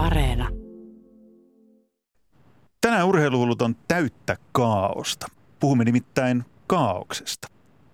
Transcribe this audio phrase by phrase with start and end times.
[0.00, 0.48] Areena.
[2.80, 5.26] Tänään urheiluhullut on täyttä kaaosta.
[5.60, 7.48] Puhumme nimittäin kaauksesta.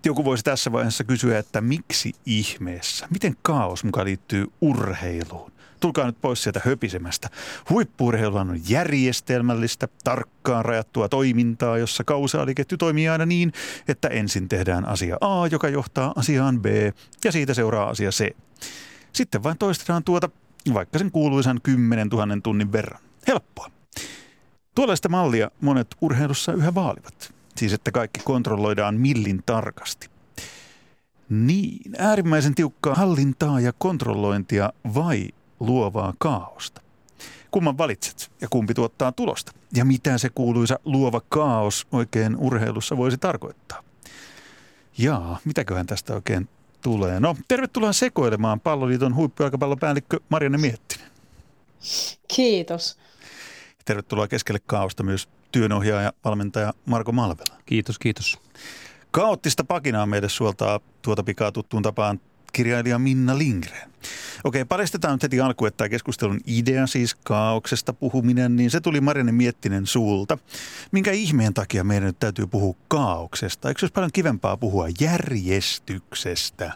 [0.05, 3.09] Joku voisi tässä vaiheessa kysyä, että miksi ihmeessä?
[3.11, 5.53] Miten kaos mukaan liittyy urheiluun?
[5.81, 7.29] Tulkaa nyt pois sieltä höpisemästä.
[7.71, 13.53] Huippuurheilu on järjestelmällistä, tarkkaan rajattua toimintaa, jossa kausaaliketju toimii aina niin,
[13.89, 16.67] että ensin tehdään asia A, joka johtaa asiaan B,
[17.25, 18.37] ja siitä seuraa asia C.
[19.13, 20.31] Sitten vain toistetaan tuota,
[20.75, 23.01] vaikka sen kuuluisan 10 000 tunnin verran.
[23.29, 23.71] Helppoa.
[24.75, 27.35] Tuollaista mallia monet urheilussa yhä vaalivat.
[27.57, 30.11] Siis että kaikki kontrolloidaan millin tarkasti.
[31.29, 35.29] Niin, äärimmäisen tiukkaa hallintaa ja kontrollointia vai
[35.61, 36.83] luovaa kaaosta?
[37.51, 39.53] Kumman valitset ja kumpi tuottaa tulosta?
[39.75, 43.83] Ja mitä se kuuluisa luova kaos oikein urheilussa voisi tarkoittaa?
[44.99, 46.49] Jaa, mitäköhän tästä oikein
[46.87, 47.21] tulee?
[47.21, 51.11] No, tervetuloa sekoilemaan Palloliiton huippujalkapallopäällikkö Marianne Miettinen.
[52.29, 52.99] Kiitos.
[53.85, 57.57] Tervetuloa keskelle kaaosta myös työnohjaaja, valmentaja Marko Malvela.
[57.67, 58.39] Kiitos, kiitos.
[59.11, 62.21] Kaoottista pakinaa meille suoltaa tuota pikaa tuttuun tapaan
[62.53, 63.91] kirjailija Minna Lindgren.
[64.47, 69.01] Okei, paljastetaan nyt heti alkuun, että tämä keskustelun idea, siis kaauksesta puhuminen, niin se tuli
[69.01, 70.39] Marianne Miettinen suulta.
[70.93, 73.69] Minkä ihmeen takia meidän nyt täytyy puhua kaauksesta?
[73.69, 76.73] Eikö se olisi paljon kivempaa puhua järjestyksestä?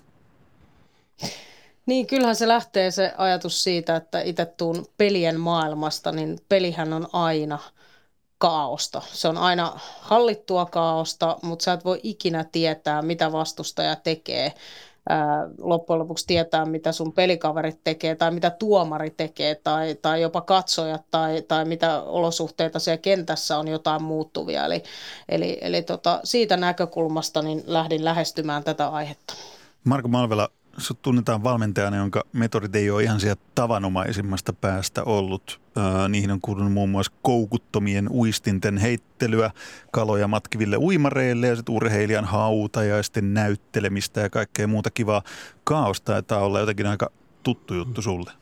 [1.86, 7.08] Niin, kyllähän se lähtee se ajatus siitä, että itse tuun pelien maailmasta, niin pelihän on
[7.12, 7.58] aina
[8.38, 9.02] kaaosta.
[9.12, 14.52] Se on aina hallittua kaaosta, mutta sä et voi ikinä tietää, mitä vastustaja tekee
[15.58, 21.02] loppujen lopuksi tietää, mitä sun pelikaverit tekee tai mitä tuomari tekee tai, tai jopa katsojat
[21.10, 24.64] tai, tai mitä olosuhteita siellä kentässä on jotain muuttuvia.
[24.64, 24.82] Eli,
[25.28, 29.34] eli, eli tota, siitä näkökulmasta niin lähdin lähestymään tätä aihetta.
[29.84, 30.48] Marko Malvela,
[30.80, 35.60] sut tunnetaan valmentajana, jonka metodit ei ole ihan sieltä tavanomaisimmasta päästä ollut.
[35.78, 39.50] Äh, niihin on kuulunut muun muassa koukuttomien uistinten heittelyä
[39.90, 45.22] kaloja matkiville uimareille ja sitten urheilijan hauta ja sitten näyttelemistä ja kaikkea muuta kivaa.
[45.64, 47.10] Kaos taitaa olla jotenkin aika
[47.42, 48.32] tuttu juttu sulle.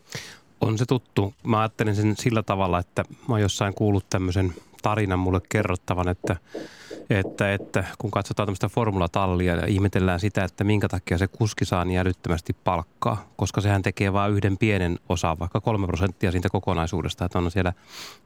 [0.61, 1.35] On se tuttu.
[1.45, 6.37] Mä ajattelen sen sillä tavalla, että mä oon jossain kuullut tämmöisen tarinan mulle kerrottavan, että
[7.11, 11.85] että, että kun katsotaan tämmöistä formulatallia ja ihmetellään sitä, että minkä takia se kuski saa
[11.85, 17.25] niin älyttömästi palkkaa, koska sehän tekee vain yhden pienen osan, vaikka kolme prosenttia siitä kokonaisuudesta,
[17.25, 17.73] että on siellä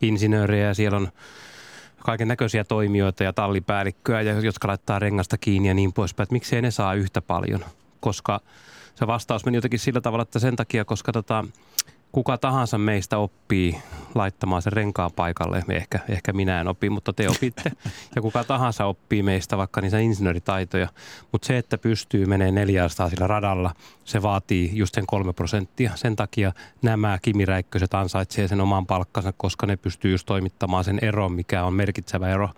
[0.03, 1.09] insinöörejä ja siellä on
[1.99, 6.71] kaiken näköisiä toimijoita ja tallipäällikköä, jotka laittaa rengasta kiinni ja niin poispäin, että miksei ne
[6.71, 7.65] saa yhtä paljon,
[8.01, 8.41] koska
[8.95, 11.45] se vastaus meni jotenkin sillä tavalla, että sen takia, koska tota,
[12.13, 13.79] kuka tahansa meistä oppii
[14.15, 15.65] laittamaan sen renkaan paikalle.
[15.69, 17.73] Ehkä, ehkä minä en opi, mutta te opitte.
[18.15, 20.89] Ja kuka tahansa oppii meistä vaikka niitä insinööritaitoja.
[21.33, 23.75] Mutta se, että pystyy menee 400 sillä radalla,
[24.05, 25.93] se vaatii just sen kolme prosenttia.
[25.95, 26.53] Sen takia
[26.83, 31.75] nämä kimiräikköiset ansaitsee sen oman palkkansa, koska ne pystyy just toimittamaan sen eron, mikä on
[31.75, 32.51] merkitsevä ero.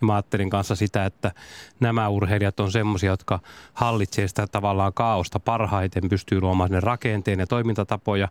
[0.00, 1.32] Ja mä ajattelin kanssa sitä, että
[1.80, 3.40] nämä urheilijat on semmoisia, jotka
[3.74, 8.28] hallitsee sitä tavallaan kaaosta parhaiten, pystyy luomaan sinne rakenteen ja toimintatapoja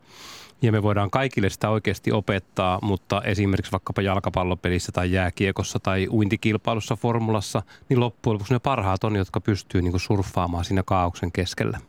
[0.62, 6.96] ja me voidaan kaikille sitä oikeasti opettaa, mutta esimerkiksi vaikkapa jalkapallopelissä tai jääkiekossa tai uintikilpailussa
[6.96, 11.80] formulassa, niin loppujen lopuksi ne parhaat on, jotka pystyy niin surffaamaan siinä kaauksen keskellä.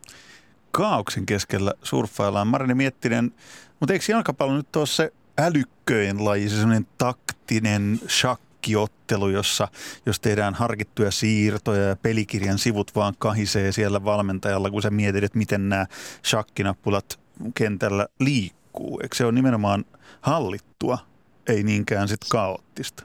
[0.70, 2.46] Kaauksen keskellä surffaillaan.
[2.46, 3.34] Marini Miettinen,
[3.80, 9.68] mutta eikö jalkapallo nyt ole se älykköjen laji, se sellainen taktinen shakkiottelu, jossa
[10.06, 15.38] jos tehdään harkittuja siirtoja ja pelikirjan sivut vaan kahisee siellä valmentajalla, kun sä mietit, että
[15.38, 15.86] miten nämä
[16.24, 17.20] shakkinappulat
[17.54, 19.00] kentällä liikkuu liikkuu.
[19.02, 19.84] Eikö se ole nimenomaan
[20.20, 20.98] hallittua,
[21.48, 23.04] ei niinkään sit kaoottista?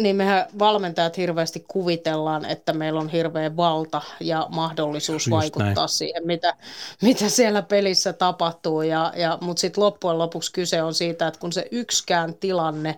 [0.00, 5.88] Niin mehän valmentajat hirveästi kuvitellaan, että meillä on hirveä valta ja mahdollisuus Just vaikuttaa näin.
[5.88, 6.56] siihen, mitä,
[7.02, 8.82] mitä siellä pelissä tapahtuu.
[8.82, 12.96] Ja, ja, Mutta sitten loppujen lopuksi kyse on siitä, että kun se yksikään tilanne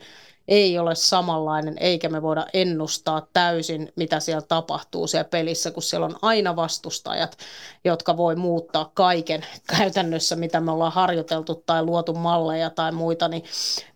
[0.48, 6.06] ei ole samanlainen, eikä me voida ennustaa täysin, mitä siellä tapahtuu siellä pelissä, kun siellä
[6.06, 7.36] on aina vastustajat,
[7.84, 9.46] jotka voi muuttaa kaiken
[9.78, 13.44] käytännössä, mitä me ollaan harjoiteltu tai luotu malleja tai muita, niin,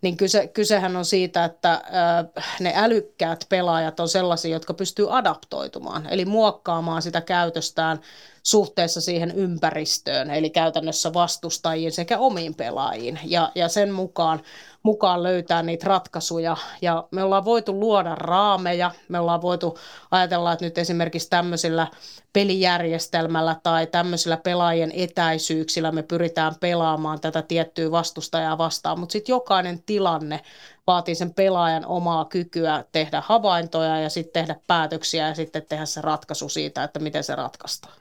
[0.01, 6.07] niin kyse, kysehän on siitä, että äh, ne älykkäät pelaajat on sellaisia, jotka pystyy adaptoitumaan,
[6.09, 7.99] eli muokkaamaan sitä käytöstään
[8.43, 13.19] suhteessa siihen ympäristöön, eli käytännössä vastustajiin sekä omiin pelaajiin.
[13.23, 14.41] Ja, ja sen mukaan
[14.83, 16.57] mukaan löytää niitä ratkaisuja.
[16.81, 19.77] Ja me ollaan voitu luoda raameja, me ollaan voitu
[20.11, 21.87] ajatella, että nyt esimerkiksi tämmöisillä
[22.33, 29.83] pelijärjestelmällä tai tämmöisillä pelaajien etäisyyksillä me pyritään pelaamaan tätä tiettyä vastustajaa vastaan, mutta sitten jokainen
[29.83, 30.39] tilanne
[30.87, 36.01] vaatii sen pelaajan omaa kykyä tehdä havaintoja ja sitten tehdä päätöksiä ja sitten tehdä se
[36.01, 37.93] ratkaisu siitä, että miten se ratkaistaan.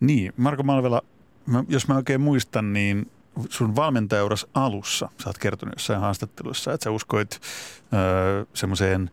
[0.00, 1.02] Niin, Marko Malvela,
[1.68, 3.10] jos mä oikein muistan, niin
[3.48, 7.40] sun valmentajauras alussa, sä oot kertonut jossain haastattelussa, että sä uskoit
[7.94, 9.10] öö, semmoiseen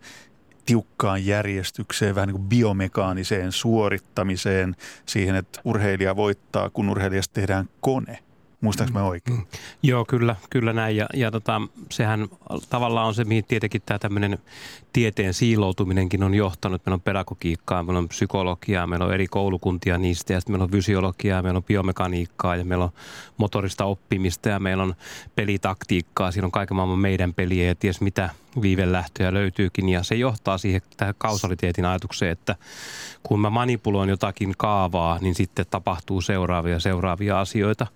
[0.66, 8.20] tiukkaan järjestykseen, vähän niin kuin biomekaaniseen suorittamiseen, siihen, että urheilija voittaa, kun urheilijasta tehdään kone.
[8.66, 9.38] Muistaaks mä oikein?
[9.38, 9.46] Mm.
[9.84, 10.96] Joo, kyllä, kyllä näin.
[10.96, 12.28] Ja, ja tota, sehän
[12.70, 14.38] tavallaan on se, mihin tietenkin tämä tämmöinen
[14.94, 16.86] tieteen siiloutuminenkin on johtanut.
[16.86, 20.72] Meillä on pedagogiikkaa, meillä on psykologiaa, meillä on eri koulukuntia niistä ja sitten meillä on
[20.72, 22.92] fysiologiaa, meillä on biomekaniikkaa ja meillä on
[23.38, 24.96] motorista oppimista ja meillä on
[25.36, 26.32] pelitaktiikkaa.
[26.32, 28.30] Siinä on kaiken maailman meidän peliä ja ties mitä
[28.62, 32.56] viivelähtöjä löytyykin ja se johtaa siihen tähän kausaliteetin ajatukseen, että
[33.24, 37.88] kun mä manipuloin jotakin kaavaa, niin sitten tapahtuu seuraavia seuraavia asioita.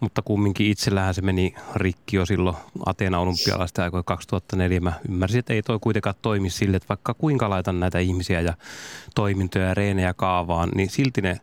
[0.00, 2.56] Mutta kumminkin itsellähän se meni rikki jo silloin
[2.86, 4.80] Ateena olympialaisten aikoina 2004.
[4.80, 8.54] Mä ymmärsin, että ei toi kuitenkaan toimi sille, että vaikka kuinka laitan näitä ihmisiä ja
[9.14, 11.40] toimintoja ja reenejä kaavaan, niin silti ne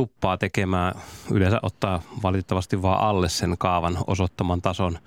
[0.00, 0.94] tuppaa tekemään,
[1.30, 4.98] yleensä ottaa valitettavasti vaan alle sen kaavan osoittaman tason.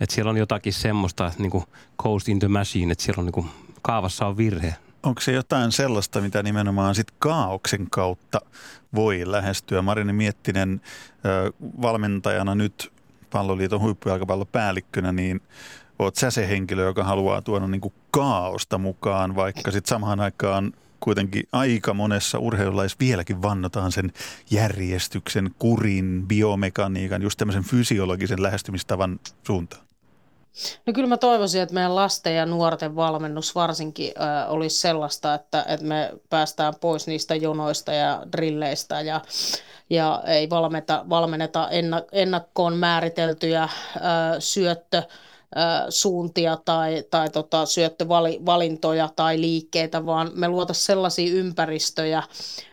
[0.00, 1.64] Että siellä on jotakin semmoista niin kuin
[2.02, 3.50] coast in the machine, että siellä on niin kuin,
[3.82, 4.74] kaavassa on virhe.
[5.02, 8.40] Onko se jotain sellaista, mitä nimenomaan sit kaauksen kautta
[8.94, 9.82] voi lähestyä?
[9.82, 10.80] Marini Miettinen
[11.82, 12.92] valmentajana nyt
[13.30, 15.40] palloliiton huippujalkapallopäällikkönä, niin
[15.98, 20.72] oot sä se henkilö, joka haluaa tuoda niin kuin kaaosta mukaan, vaikka sitten samaan aikaan
[21.02, 24.12] kuitenkin aika monessa urheilulais vieläkin vannotaan sen
[24.50, 29.82] järjestyksen, kurin, biomekaniikan, just tämmöisen fysiologisen lähestymistavan suuntaan?
[30.86, 35.64] No kyllä mä toivoisin, että meidän lasten ja nuorten valmennus varsinkin äh, olisi sellaista, että,
[35.68, 39.20] että me päästään pois niistä jonoista ja drilleistä ja,
[39.90, 41.68] ja ei valmeta, valmenneta
[42.12, 43.70] ennakkoon määriteltyjä äh,
[44.38, 45.02] syöttö-
[45.88, 52.22] suuntia tai, tai tota, syöttövalintoja tai liikkeitä, vaan me luotaisiin sellaisia ympäristöjä,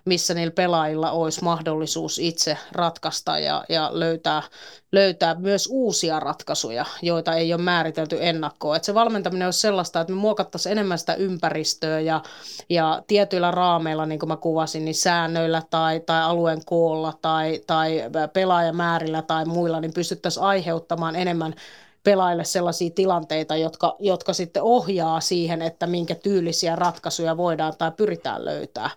[0.06, 4.44] missä niillä pelaajilla olisi mahdollisuus itse ratkaista ja, ja löytää,
[4.92, 8.76] löytää myös uusia ratkaisuja, joita ei ole määritelty ennakkoon.
[8.76, 12.22] Et se valmentaminen olisi sellaista, että me muokattaisiin enemmän sitä ympäristöä ja,
[12.70, 18.04] ja tietyillä raameilla, niin kuin mä kuvasin, niin säännöillä tai, tai alueen koolla tai, tai
[18.34, 21.56] pelaajamäärillä tai muilla, niin pystyttäisiin aiheuttamaan enemmän
[22.04, 28.46] pelaajille sellaisia tilanteita, jotka, jotka sitten ohjaa siihen, että minkä tyylisiä ratkaisuja voidaan tai pyritään
[28.46, 28.90] löytää.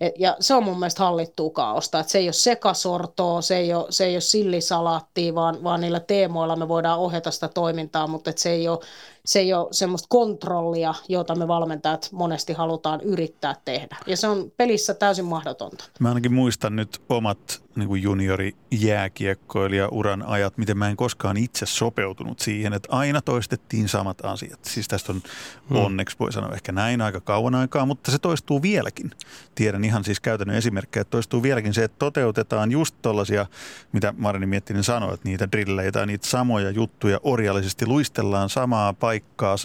[0.00, 3.74] Et, ja se on mun mielestä hallittua kaosta, että se ei ole sekasortoa, se ei
[3.74, 8.32] ole, se ei ole sillisalaattia, vaan, vaan niillä teemoilla me voidaan ohjata sitä toimintaa, mutta
[8.36, 8.78] se ei ole
[9.24, 13.96] se ei ole semmoista kontrollia, jota me valmentajat monesti halutaan yrittää tehdä.
[14.06, 15.84] Ja se on pelissä täysin mahdotonta.
[16.00, 21.66] Mä ainakin muistan nyt omat niin juniori jääkiekkoilija uran ajat, miten mä en koskaan itse
[21.66, 24.64] sopeutunut siihen, että aina toistettiin samat asiat.
[24.64, 25.22] Siis tästä on
[25.68, 25.76] hmm.
[25.76, 29.10] onneksi, voi sanoa ehkä näin aika kauan aikaa, mutta se toistuu vieläkin.
[29.54, 33.46] Tiedän ihan siis käytännön esimerkkejä, että toistuu vieläkin se, että toteutetaan just tollaisia,
[33.92, 39.19] mitä Marini Miettinen sanoi, että niitä drilleitä, niitä samoja juttuja orjallisesti luistellaan samaa paikkaa,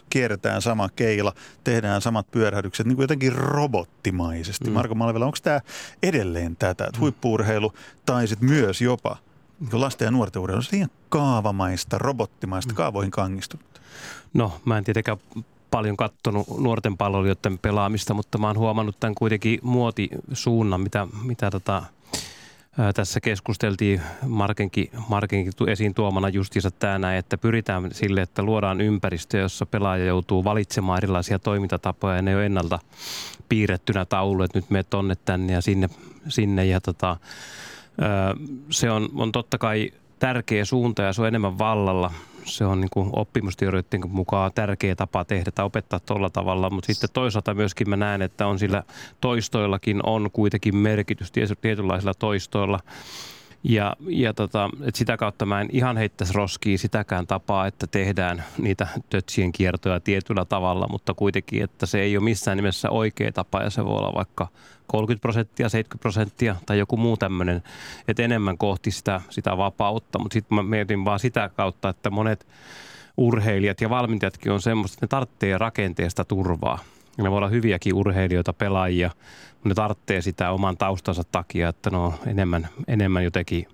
[0.09, 4.69] kierretään sama keila, tehdään samat pyörähdykset niin kuin jotenkin robottimaisesti.
[4.69, 4.73] Mm.
[4.73, 5.61] Marko Malvela, onko tämä
[6.03, 7.73] edelleen tätä, että huippuurheilu
[8.05, 9.17] tai sitten myös jopa
[9.59, 12.75] niin lasten ja nuorten urheilu on liian kaavamaista, robottimaista, mm.
[12.75, 13.65] kaavoihin kangistunut?
[14.33, 15.17] No, mä en tietenkään
[15.71, 21.83] paljon katsonut nuorten palloilijoiden pelaamista, mutta mä oon huomannut tämän kuitenkin muotisuunnan, mitä, mitä tota,
[22.95, 29.65] tässä keskusteltiin Markenkin, Markenkin esiin tuomana justiinsa tämä että pyritään sille, että luodaan ympäristö, jossa
[29.65, 32.79] pelaaja joutuu valitsemaan erilaisia toimintatapoja ja ne ole ennalta
[33.49, 35.89] piirrettynä taulu, että nyt me tonne tänne ja sinne,
[36.27, 36.65] sinne.
[36.65, 37.17] Ja tota,
[38.69, 42.11] se on, on totta kai tärkeä suunta ja se on enemmän vallalla
[42.45, 43.09] se on niin kuin
[44.11, 48.47] mukaan tärkeä tapa tehdä tai opettaa tuolla tavalla, mutta sitten toisaalta myöskin mä näen, että
[48.47, 48.83] on sillä
[49.21, 52.79] toistoillakin on kuitenkin merkitys tietynlaisilla toistoilla.
[53.69, 58.43] Ja, ja tota, et sitä kautta mä en ihan heittäisi roskiin sitäkään tapaa, että tehdään
[58.57, 63.61] niitä tötsien kiertoja tietyllä tavalla, mutta kuitenkin, että se ei ole missään nimessä oikea tapa
[63.61, 64.47] ja se voi olla vaikka
[64.87, 67.63] 30 prosenttia, 70 prosenttia tai joku muu tämmöinen,
[68.07, 70.19] että enemmän kohti sitä, sitä vapautta.
[70.19, 72.47] Mutta sitten mä mietin vaan sitä kautta, että monet
[73.17, 76.79] urheilijat ja valmentajatkin on semmoista, että ne tarvitsee rakenteesta turvaa.
[77.17, 79.11] Ne voi olla hyviäkin urheilijoita, pelaajia,
[79.53, 83.67] mutta ne tarvitsee sitä oman taustansa takia, että ne on enemmän, enemmän jotenkin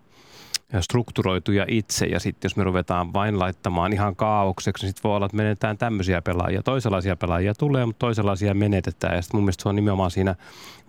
[0.80, 5.26] strukturoituja itse ja sitten jos me ruvetaan vain laittamaan ihan kaaukseksi, niin sitten voi olla,
[5.26, 6.64] että menetään tämmöisiä pelaajia.
[6.64, 10.36] Toisenlaisia pelaajia tulee, mutta toisenlaisia menetetään ja sitten mun mielestä se on nimenomaan siinä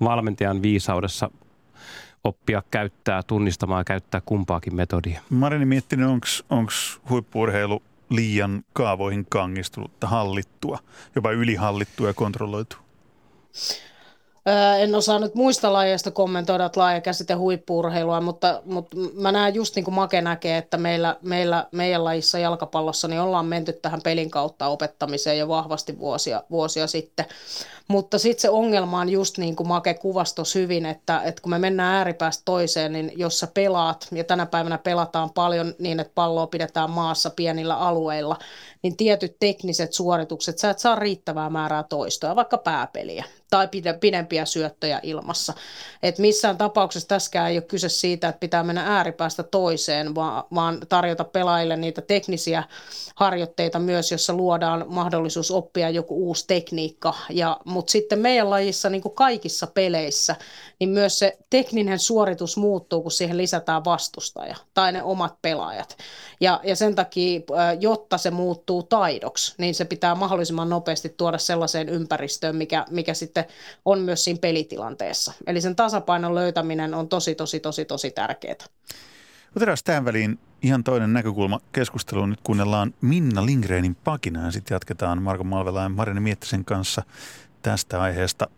[0.00, 1.30] valmentajan viisaudessa
[2.24, 5.20] oppia käyttää, tunnistamaan ja käyttää kumpaakin metodia.
[5.30, 6.08] Marini Miettinen,
[6.50, 6.72] onko
[7.10, 7.82] huippuurheilu
[8.14, 10.78] liian kaavoihin kangistunutta, hallittua,
[11.14, 12.76] jopa ylihallittua ja kontrolloitu?
[14.78, 19.84] En osaa nyt muista lajeista kommentoida, laaja käsite huippuurheilua, mutta, mutta mä näen just niin
[19.84, 24.66] kuin Make näkee, että meillä, meillä, meidän lajissa jalkapallossa niin ollaan menty tähän pelin kautta
[24.66, 27.26] opettamiseen jo vahvasti vuosia, vuosia sitten.
[27.88, 31.58] Mutta sitten se ongelma on just niin kuin Make kuvastos hyvin, että, että kun me
[31.58, 36.46] mennään ääripäästä toiseen, niin jos sä pelaat, ja tänä päivänä pelataan paljon niin, että palloa
[36.46, 38.36] pidetään maassa pienillä alueilla,
[38.82, 43.68] niin tietyt tekniset suoritukset, sä et saa riittävää määrää toistoja, vaikka pääpeliä tai
[44.00, 45.52] pidempiä syöttöjä ilmassa.
[46.02, 51.24] Et missään tapauksessa tässäkään ei ole kyse siitä, että pitää mennä ääripäästä toiseen, vaan, tarjota
[51.24, 52.64] pelaajille niitä teknisiä
[53.14, 57.14] harjoitteita myös, jossa luodaan mahdollisuus oppia joku uusi tekniikka.
[57.64, 60.36] Mutta sitten meidän lajissa, niin kuin kaikissa peleissä,
[60.80, 65.96] niin myös se tekninen suoritus muuttuu, kun siihen lisätään vastustaja tai ne omat pelaajat.
[66.40, 67.40] Ja, ja sen takia,
[67.80, 73.44] jotta se muuttuu taidoksi, niin se pitää mahdollisimman nopeasti tuoda sellaiseen ympäristöön, mikä, mikä sitten
[73.84, 75.32] on myös siinä pelitilanteessa.
[75.46, 78.56] Eli sen tasapainon löytäminen on tosi, tosi, tosi, tosi tärkeää.
[79.56, 82.30] Otetaan tähän väliin ihan toinen näkökulma keskusteluun.
[82.30, 87.02] Nyt kuunnellaan Minna Lindgrenin pakina ja sitten jatketaan Marko Malvela ja Marine Miettisen kanssa
[87.62, 88.48] tästä aiheesta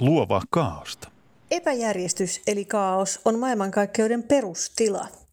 [0.00, 1.10] luovaa kaaosta.
[1.50, 5.08] Epäjärjestys eli kaos on maailmankaikkeuden perustila–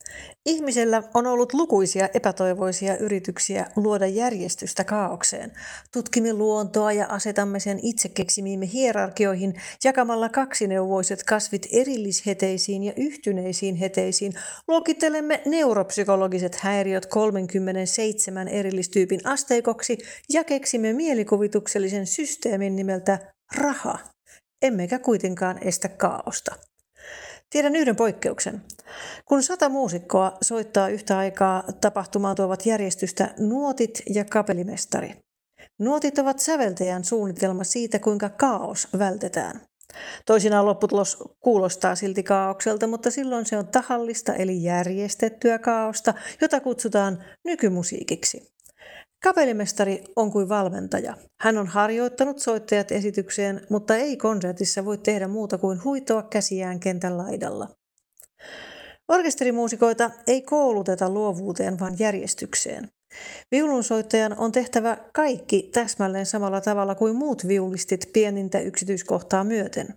[0.45, 5.51] Ihmisellä on ollut lukuisia epätoivoisia yrityksiä luoda järjestystä kaaukseen.
[5.93, 9.53] Tutkimme luontoa ja asetamme sen itse keksimiimme hierarkioihin
[9.83, 14.33] jakamalla kaksineuvoiset kasvit erillisheteisiin ja yhtyneisiin heteisiin.
[14.67, 19.97] Luokittelemme neuropsykologiset häiriöt 37 erillistyypin asteikoksi
[20.33, 23.19] ja keksimme mielikuvituksellisen systeemin nimeltä
[23.55, 23.99] raha.
[24.61, 26.70] Emmekä kuitenkaan estä kaaosta.
[27.51, 28.61] Tiedän yhden poikkeuksen.
[29.25, 35.15] Kun sata muusikkoa soittaa yhtä aikaa, tapahtumaan tuovat järjestystä nuotit ja kapelimestari.
[35.79, 39.61] Nuotit ovat säveltäjän suunnitelma siitä, kuinka kaos vältetään.
[40.25, 47.23] Toisinaan lopputulos kuulostaa silti kaaukselta, mutta silloin se on tahallista eli järjestettyä kaaosta, jota kutsutaan
[47.45, 48.50] nykymusiikiksi.
[49.23, 51.17] Kapellimestari on kuin valmentaja.
[51.41, 57.17] Hän on harjoittanut soittajat esitykseen, mutta ei konsertissa voi tehdä muuta kuin huitoa käsiään kentän
[57.17, 57.67] laidalla.
[59.07, 62.89] Orkesterimuusikoita ei kouluteta luovuuteen, vaan järjestykseen.
[63.51, 69.87] Viulunsoittajan on tehtävä kaikki täsmälleen samalla tavalla kuin muut viulistit pienintä yksityiskohtaa myöten.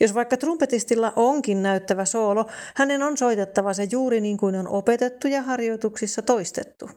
[0.00, 5.28] Jos vaikka trumpetistilla onkin näyttävä soolo, hänen on soitettava se juuri niin kuin on opetettu
[5.28, 6.90] ja harjoituksissa toistettu.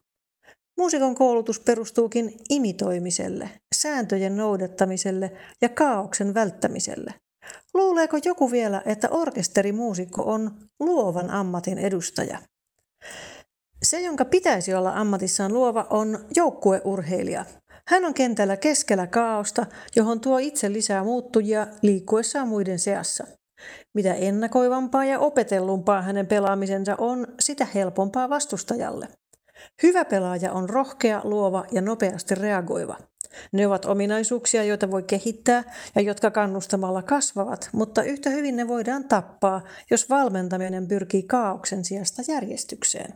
[0.82, 7.14] Muusikon koulutus perustuukin imitoimiselle, sääntöjen noudattamiselle ja kaauksen välttämiselle.
[7.74, 12.38] Luuleeko joku vielä, että orkesterimuusikko on luovan ammatin edustaja?
[13.84, 17.46] Se, jonka pitäisi olla ammatissaan luova, on joukkueurheilija.
[17.88, 23.28] Hän on kentällä keskellä kaaosta, johon tuo itse lisää muuttujia liikkuessaan muiden seassa.
[23.94, 29.08] Mitä ennakoivampaa ja opetellumpaa hänen pelaamisensa on, sitä helpompaa vastustajalle.
[29.84, 32.98] Hyvä pelaaja on rohkea, luova ja nopeasti reagoiva.
[33.52, 35.64] Ne ovat ominaisuuksia, joita voi kehittää
[35.96, 42.22] ja jotka kannustamalla kasvavat, mutta yhtä hyvin ne voidaan tappaa, jos valmentaminen pyrkii kaauksen sijasta
[42.28, 43.14] järjestykseen.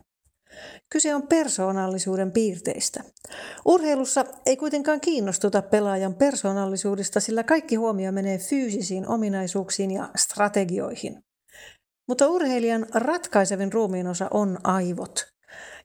[0.92, 3.02] Kyse on persoonallisuuden piirteistä.
[3.64, 11.24] Urheilussa ei kuitenkaan kiinnostuta pelaajan persoonallisuudesta, sillä kaikki huomio menee fyysisiin ominaisuuksiin ja strategioihin.
[12.08, 15.35] Mutta urheilijan ratkaisevin ruumiinosa on aivot.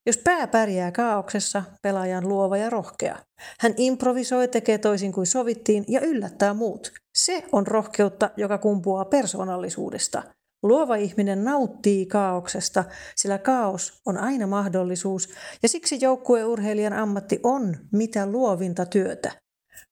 [0.05, 3.17] Jos pää pärjää kaauksessa, pelaaja on luova ja rohkea.
[3.59, 6.91] Hän improvisoi, tekee toisin kuin sovittiin ja yllättää muut.
[7.17, 10.23] Se on rohkeutta, joka kumpuaa persoonallisuudesta.
[10.63, 12.83] Luova ihminen nauttii kaauksesta,
[13.15, 15.29] sillä kaos on aina mahdollisuus
[15.63, 19.31] ja siksi joukkueurheilijan ammatti on mitä luovinta työtä.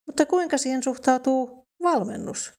[0.07, 2.53] Mutta kuinka siihen suhtautuu valmennus?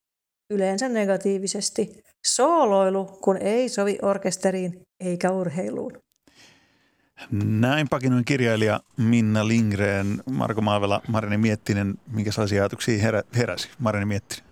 [0.53, 2.03] Yleensä negatiivisesti.
[2.27, 5.93] Sooloilu, kun ei sovi orkesteriin eikä urheiluun.
[7.45, 11.95] Näin pakinoin kirjailija Minna Lindgren, Marko Maavela, Marini Miettinen.
[12.13, 14.51] Minkä sellaisia ajatuksia herä, heräsi Marini Miettinen?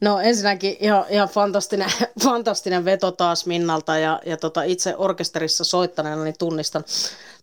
[0.00, 1.90] No ensinnäkin ihan, ihan fantastinen,
[2.24, 6.84] fantastinen veto taas Minnalta ja, ja tota, itse orkesterissa soittaneena niin tunnistan,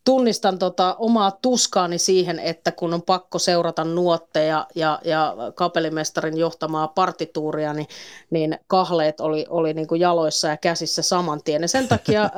[0.06, 6.88] tunnistan tota omaa tuskaani siihen, että kun on pakko seurata nuotteja ja, ja kapellimestarin johtamaa
[6.88, 7.88] partituuria, niin,
[8.30, 11.62] niin kahleet oli, oli niin kuin jaloissa ja käsissä saman tien.
[11.62, 12.30] Ja sen takia ö,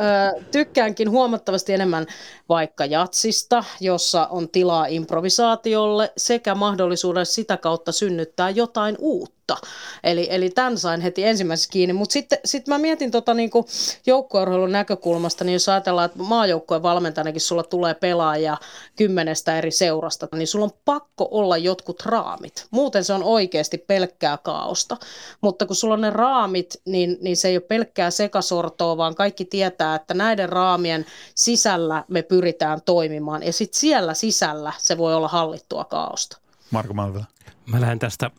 [0.51, 2.05] tykkäänkin huomattavasti enemmän
[2.49, 9.67] vaikka jatsista, jossa on tilaa improvisaatiolle sekä mahdollisuudelle sitä kautta synnyttää jotain uutta uutta.
[10.03, 11.93] Eli, eli tämän sain heti ensimmäisessä kiinni.
[11.93, 13.65] Mutta sitten sit mä mietin tota niinku
[14.05, 18.57] joukkueurheilun näkökulmasta, niin jos ajatellaan, että maajoukkueen valmentajanakin sulla tulee pelaajia
[18.95, 22.67] kymmenestä eri seurasta, niin sulla on pakko olla jotkut raamit.
[22.71, 24.97] Muuten se on oikeasti pelkkää kaaosta.
[25.41, 29.45] Mutta kun sulla on ne raamit, niin, niin se ei ole pelkkää sekasortoa, vaan kaikki
[29.45, 33.43] tietää, että näiden raamien sisällä me pyritään toimimaan.
[33.43, 36.37] Ja sitten siellä sisällä se voi olla hallittua kaaosta.
[36.71, 37.25] Marko Malvela.
[37.65, 38.31] Mä lähden tästä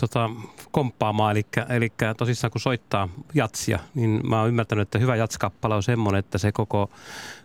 [0.00, 0.30] tota,
[0.70, 5.82] komppaamaan, eli, eli tosissaan kun soittaa jatsia, niin mä oon ymmärtänyt, että hyvä jatskappale on
[5.82, 6.90] semmoinen, että se koko,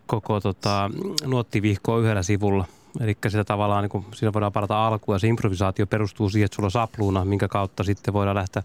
[0.10, 0.90] koko tota,
[1.26, 2.66] nuottivihko on yhdellä sivulla–
[3.00, 6.56] Eli sitä tavallaan, niin kuin, siinä voidaan parata alkua ja se improvisaatio perustuu siihen, että
[6.56, 8.64] sulla on sapluuna, minkä kautta sitten voidaan lähteä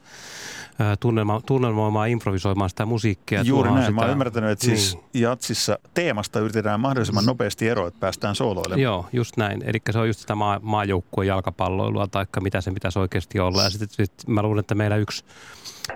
[1.00, 3.42] tunnelma, tunnelmoimaan, improvisoimaan sitä musiikkia.
[3.42, 3.82] Juuri näin.
[3.82, 5.04] Sitä, Mä oon ymmärtänyt, että siis niin.
[5.12, 8.76] siis jatsissa teemasta yritetään mahdollisimman nopeasti eroa, että päästään sooloille.
[8.76, 9.62] Joo, just näin.
[9.66, 13.62] Eli se on just sitä maa, maajoukkueen jalkapalloilua, tai mitä se pitäisi oikeasti olla.
[13.62, 15.24] Ja sitten sit mä luulen, että meillä yksi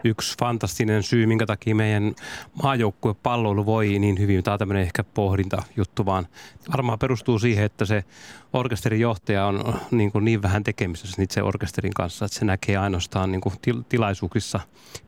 [0.05, 2.15] yksi fantastinen syy, minkä takia meidän
[2.63, 4.45] maajoukkuepalloilu voi niin hyvin.
[4.45, 6.27] Tämä on tämmöinen ehkä pohdintajuttu, vaan
[6.73, 8.05] varmaan perustuu siihen, että se
[8.53, 13.33] orkesterin johtaja on niin, kuin niin vähän tekemisissä itse orkesterin kanssa, että se näkee ainoastaan
[13.33, 13.55] niin kuin
[13.89, 14.61] tilaisuuksissa,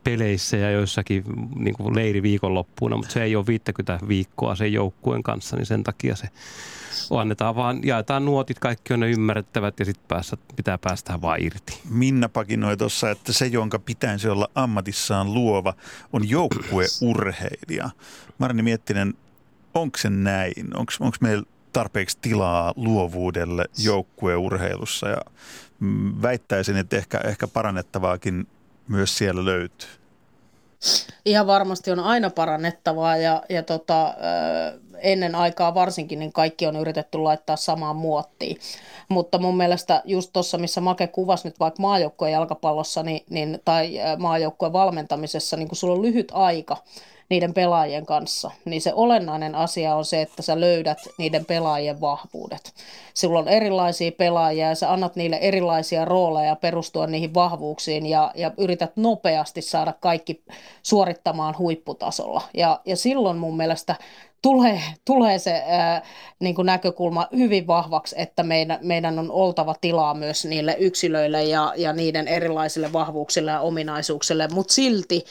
[0.05, 1.25] peleissä ja joissakin
[1.57, 6.17] niin kuin leiriviikonloppuuna, mutta se ei ole 50 viikkoa sen joukkueen kanssa, niin sen takia
[6.17, 6.29] se
[7.11, 10.19] annetaan vaan, jaetaan nuotit, kaikki on ne ymmärrettävät ja sitten
[10.57, 11.81] pitää päästä vaan irti.
[11.91, 15.75] Minna pakinoi tuossa, että se, jonka pitäisi olla ammatissaan luova,
[16.13, 17.91] on joukkueurheilija.
[18.39, 19.15] Marni Miettinen,
[19.75, 20.53] onko se näin?
[20.75, 25.21] Onko meillä tarpeeksi tilaa luovuudelle joukkueurheilussa ja
[25.81, 28.47] mm, väittäisin, että ehkä, ehkä parannettavaakin
[28.89, 29.89] myös siellä löytyy.
[31.25, 34.15] Ihan varmasti on aina parannettavaa ja, ja tota,
[35.03, 38.57] ennen aikaa varsinkin niin kaikki on yritetty laittaa samaan muottiin.
[39.09, 43.93] Mutta mun mielestä just tuossa, missä Make kuvasi nyt vaikka maajoukkueen jalkapallossa niin, niin, tai
[44.19, 46.77] maajoukkueen valmentamisessa, niin kun sulla on lyhyt aika,
[47.31, 52.73] niiden pelaajien kanssa, niin se olennainen asia on se, että sä löydät niiden pelaajien vahvuudet.
[53.15, 58.53] Sulla on erilaisia pelaajia ja sä annat niille erilaisia rooleja perustua niihin vahvuuksiin ja, ja
[58.59, 60.43] yrität nopeasti saada kaikki
[60.83, 62.43] suorittamaan huipputasolla.
[62.55, 63.95] Ja, ja silloin mun mielestä
[64.43, 66.03] tulee, tulee se ää,
[66.41, 71.73] niin kuin näkökulma hyvin vahvaksi, että meidän, meidän on oltava tilaa myös niille yksilöille ja,
[71.77, 75.25] ja niiden erilaisille vahvuuksille ja ominaisuuksille, mutta silti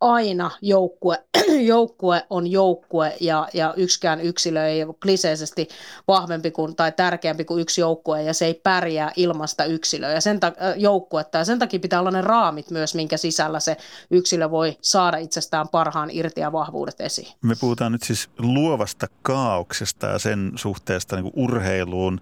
[0.00, 1.24] aina joukkue,
[1.72, 5.68] joukkue on joukkue ja, ja yksikään yksilö ei ole kliseisesti
[6.08, 10.40] vahvempi kuin, tai tärkeämpi kuin yksi joukkue ja se ei pärjää ilmasta yksilöä ja sen
[10.40, 13.76] ta- joukkuetta ja sen takia pitää olla ne raamit myös, minkä sisällä se
[14.10, 17.28] yksilö voi saada itsestään parhaan irti ja vahvuudet esiin.
[17.42, 22.20] Me puhutaan nyt siis luovasta kaauksesta ja sen suhteesta niin urheiluun.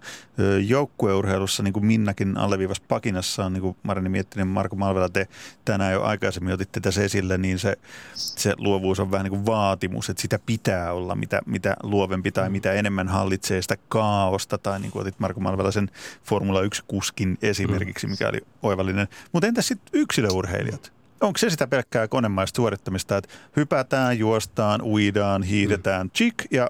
[0.67, 5.27] Joukkueurheilussa, niin kuin Minnakin alleviivas pakinassaan, niin kuin Marini Miettinen, Marko Malvela, te
[5.65, 9.45] tänään jo aikaisemmin otitte tässä esille, niin se se, se luovuus on vähän niin kuin
[9.45, 14.79] vaatimus, että sitä pitää olla, mitä, mitä luovempi tai mitä enemmän hallitsee sitä kaaosta, tai
[14.79, 15.91] niin kuin otit Marko Malvelaisen
[16.23, 19.07] Formula 1-kuskin esimerkiksi, mikä oli oivallinen.
[19.31, 20.91] Mutta entäs sitten yksilöurheilijat?
[21.21, 26.69] Onko se sitä pelkkää konemaista suorittamista, että hypätään, juostaan, uidaan, hiidetään, chik ja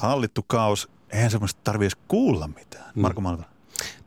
[0.00, 2.92] hallittu kaos, eihän semmoista tarvitse kuulla mitään.
[2.94, 3.59] Marko Malvela.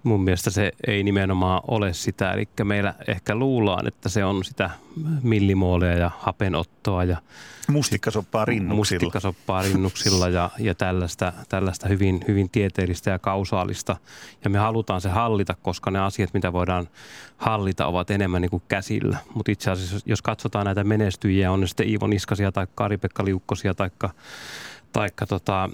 [0.04, 4.70] Mun mielestä se ei nimenomaan ole sitä, eli meillä ehkä luullaan, että se on sitä
[5.22, 7.18] millimoolia ja hapenottoa ja
[7.68, 13.98] mustikkasoppaa rinnuksilla, mustikkasoppaa rinnuksilla ja, ja tällaista, tällaista hyvin, hyvin tieteellistä ja kausaalista.
[14.44, 16.88] Ja me halutaan se hallita, koska ne asiat, mitä voidaan
[17.38, 19.18] hallita, ovat enemmän niin kuin käsillä.
[19.34, 23.74] Mutta itse asiassa, jos katsotaan näitä menestyjiä, on ne sitten Iivo Niskasia tai Kari-Pekka Liukkosia
[23.74, 23.90] tai
[24.94, 25.70] taikka tota,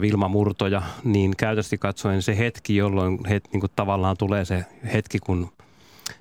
[0.00, 5.18] Vilma Murtoja, niin käytösti katsoen se hetki, jolloin het, niin kuin tavallaan tulee se hetki,
[5.18, 5.48] kun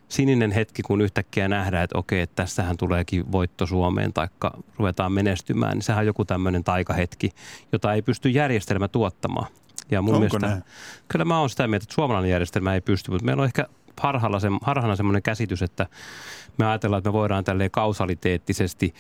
[0.10, 4.28] sininen hetki, kun yhtäkkiä nähdään, että okei, että tässähän tuleekin voitto Suomeen tai
[4.78, 7.30] ruvetaan menestymään, niin sehän on joku tämmöinen taikahetki,
[7.72, 9.48] jota ei pysty järjestelmä tuottamaan.
[9.92, 10.64] Ja mun Onko mielestä, näin?
[11.08, 13.66] kyllä mä oon sitä mieltä, että suomalainen järjestelmä ei pysty, mutta meillä on ehkä
[14.02, 15.88] harhalla se, harhana semmoinen käsitys, että
[16.58, 18.94] me ajatellaan, että me voidaan tälleen kausaliteettisesti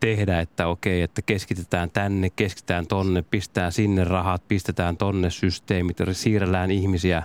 [0.00, 6.70] tehdä, että okei, että keskitetään tänne, keskitetään tonne, pistää sinne rahat, pistetään tonne systeemit, siirrellään
[6.70, 7.22] ihmisiä,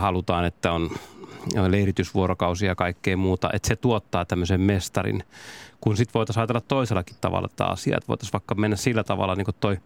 [0.00, 0.90] halutaan, että on
[1.68, 5.24] leiritysvuorokausia ja kaikkea muuta, että se tuottaa tämmöisen mestarin,
[5.80, 9.44] kun sitten voitaisiin ajatella toisellakin tavalla tämä asia, että voitaisiin vaikka mennä sillä tavalla niin
[9.44, 9.78] kuin toi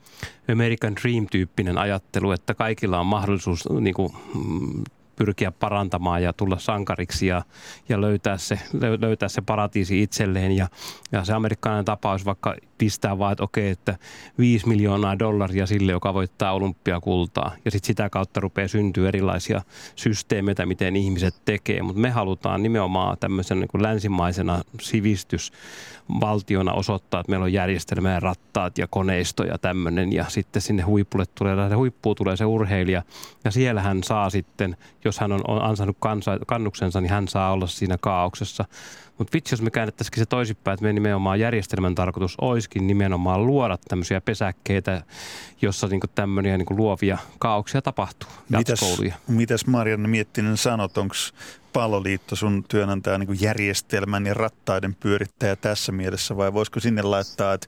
[0.53, 4.85] American Dream-tyyppinen ajattelu, että kaikilla on mahdollisuus niin kuin, mm,
[5.17, 7.43] pyrkiä parantamaan ja tulla sankariksi ja,
[7.89, 8.59] ja löytää, se,
[9.01, 10.53] löytää se paratiisi itselleen.
[10.53, 10.69] Ja,
[11.13, 13.97] ja se amerikkalainen tapaus vaikka pistää vaan, että okei, että
[14.39, 17.53] 5 miljoonaa dollaria sille, joka voittaa olympiakultaa.
[17.65, 19.63] Ja sitten sitä kautta rupeaa syntyä erilaisia
[19.97, 21.83] systeemeitä, miten ihmiset tekee.
[21.83, 28.79] Mutta me halutaan nimenomaan tämmöisen niin länsimaisena sivistysvaltiona osoittaa, että meillä on järjestelmä ja rattaat
[28.79, 30.13] ja koneisto ja tämmöinen.
[30.13, 33.03] Ja sitten sinne huipulle tulee, huippuun tulee se urheilija.
[33.45, 37.53] Ja siellä hän saa sitten, jos hän on, on ansainnut kansa, kannuksensa, niin hän saa
[37.53, 38.65] olla siinä kaauksessa.
[39.19, 43.79] Mutta vitsi, jos me käännettäisikin se toisinpäin, että me nimenomaan järjestelmän tarkoitus olisikin nimenomaan luoda
[43.89, 45.03] tämmöisiä pesäkkeitä,
[45.63, 48.81] jossa niinku tämmöisiä niinku luovia kaauksia tapahtuu, mitäs,
[49.29, 51.15] mitäs Marianne Miettinen sanot, onko
[51.73, 56.37] palloliitto sun työnantaja niin järjestelmän ja rattaiden pyörittäjä tässä mielessä?
[56.37, 57.67] Vai voisiko sinne laittaa, että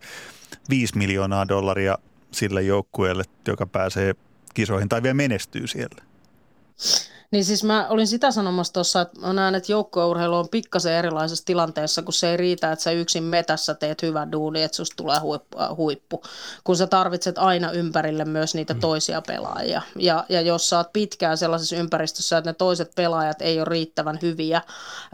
[0.71, 1.99] 5 miljoonaa dollaria
[2.31, 4.15] sille joukkueelle, joka pääsee
[4.55, 6.03] kisoihin tai vielä menestyy siellä?
[7.31, 11.45] Niin siis mä olin sitä sanomassa tuossa, että mä näen, että joukkueurheilu on pikkasen erilaisessa
[11.45, 15.19] tilanteessa, kun se ei riitä, että sä yksin metässä teet hyvän duuni, että susta tulee
[15.19, 16.23] huippu, äh, huippu,
[16.65, 18.81] kun sä tarvitset aina ympärille myös niitä mm.
[18.81, 19.83] toisia pelaajia.
[19.97, 24.19] Ja, ja jos sä oot pitkään sellaisessa ympäristössä, että ne toiset pelaajat ei ole riittävän
[24.23, 24.63] hyviä,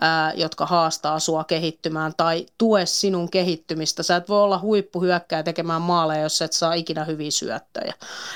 [0.01, 4.61] ää, jotka haastaa sua kehittymään tai tue sinun kehittymistä, sä et voi olla
[5.01, 7.95] hyökkää tekemään maaleja, jos et saa ikinä hyviä syöttöjä.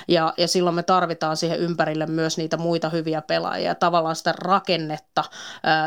[0.09, 4.35] Ja, ja silloin me tarvitaan siihen ympärille myös niitä muita hyviä pelaajia ja tavallaan sitä
[4.39, 5.25] rakennetta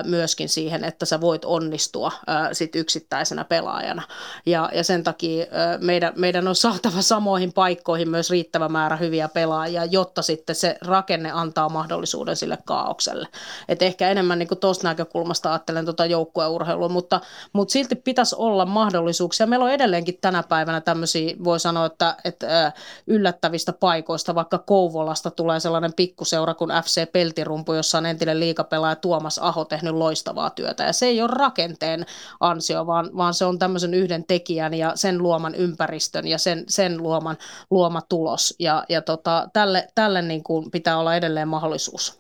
[0.06, 2.12] myöskin siihen, että sä voit onnistua
[2.52, 4.02] sit yksittäisenä pelaajana.
[4.46, 5.46] Ja, ja sen takia
[5.80, 11.32] meidän, meidän on saatava samoihin paikkoihin myös riittävä määrä hyviä pelaajia, jotta sitten se rakenne
[11.32, 13.28] antaa mahdollisuuden sille kaaukselle.
[13.70, 17.20] Et ehkä enemmän niin tuosta näkökulmasta ajattelen tuota joukkueurheilua, mutta,
[17.54, 19.48] mutta silti pitäisi olla mahdollisuuksia.
[19.48, 22.72] Meillä on edelleenkin tänä päivänä tämmöisiä, voi sanoa, että, että
[23.08, 28.96] yllättävistä paikoista, vaikka Kouvolasta tulee sellainen pikkuseura kuin FC Peltirumpu, Turku, jossa on entinen liikapelaaja
[28.96, 30.84] Tuomas Aho tehnyt loistavaa työtä.
[30.84, 32.06] Ja se ei ole rakenteen
[32.40, 36.98] ansio, vaan, vaan se on tämmöisen yhden tekijän ja sen luoman ympäristön ja sen, sen
[36.98, 37.38] luoman
[37.70, 38.56] luoma tulos.
[38.60, 42.20] Ja, ja tota, tälle, tälle niin kuin pitää olla edelleen mahdollisuus.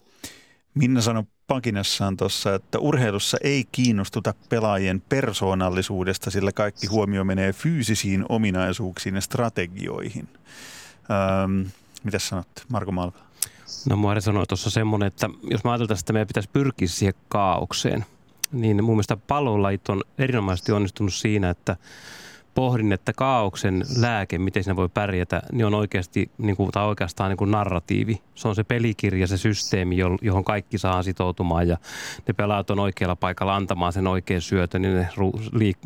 [0.74, 8.26] Minna sanoi pakinassaan tuossa, että urheilussa ei kiinnostuta pelaajien persoonallisuudesta, sillä kaikki huomio menee fyysisiin
[8.30, 10.28] ominaisuuksiin ja strategioihin.
[11.10, 11.72] Öö,
[12.04, 13.31] mitä sanot, Marko Malvela?
[13.90, 18.06] No Muori sanoi tuossa semmoinen, että jos mä ajatellaan, että meidän pitäisi pyrkiä siihen kaaukseen,
[18.52, 21.78] niin mun mielestä pallolajit on erinomaisesti onnistunut siinä, että
[22.56, 27.30] pohdin, että kaauksen lääke, miten siinä voi pärjätä, niin on oikeasti, niin kuin, tai oikeastaan
[27.30, 28.22] niin kuin narratiivi.
[28.36, 31.78] Se on se pelikirja, se systeemi, johon kaikki saa sitoutumaan ja
[32.28, 35.10] ne pelaat on oikealla paikalla antamaan sen oikean syötön, niin ne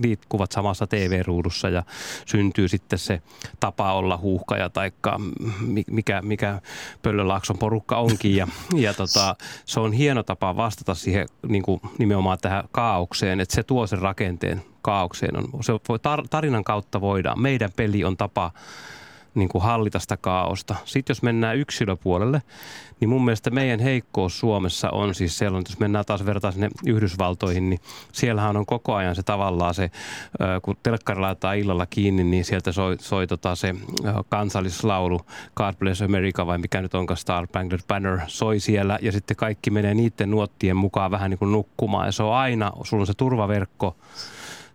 [0.01, 1.84] liikkuvat samassa TV-ruudussa ja
[2.25, 3.21] syntyy sitten se
[3.60, 4.91] tapa olla huuhkaja tai
[5.88, 6.62] mikä, mikä
[7.01, 8.36] Pöllölaakson porukka onkin.
[8.36, 13.56] Ja, ja tota, se on hieno tapa vastata siihen niin kuin nimenomaan tähän kaaukseen, että
[13.56, 15.38] se tuo sen rakenteen kaaukseen.
[15.38, 17.41] On, se voi, tarinan kautta voidaan.
[17.41, 18.52] Meidän peli on tapa
[19.36, 20.76] niin kuin hallita sitä kaaosta.
[20.86, 22.41] Sitten jos mennään yksilöpuolelle,
[23.00, 26.69] niin mun mielestä meidän heikkous Suomessa on siis sellainen, että jos mennään taas vertaan sinne
[26.86, 27.80] Yhdysvaltoihin, niin
[28.12, 29.91] siellähän on koko ajan se tavallaan se,
[30.62, 33.76] kun telkkari laitetaan illalla kiinni, niin sieltä soi, soi tota se
[34.30, 35.21] kansallislaulu
[35.56, 39.69] God Bless America vai mikä nyt onkaan Star Spangled Banner soi siellä ja sitten kaikki
[39.69, 43.13] menee niiden nuottien mukaan vähän niin kuin nukkumaan ja se on aina, sulla on se
[43.13, 43.95] turvaverkko,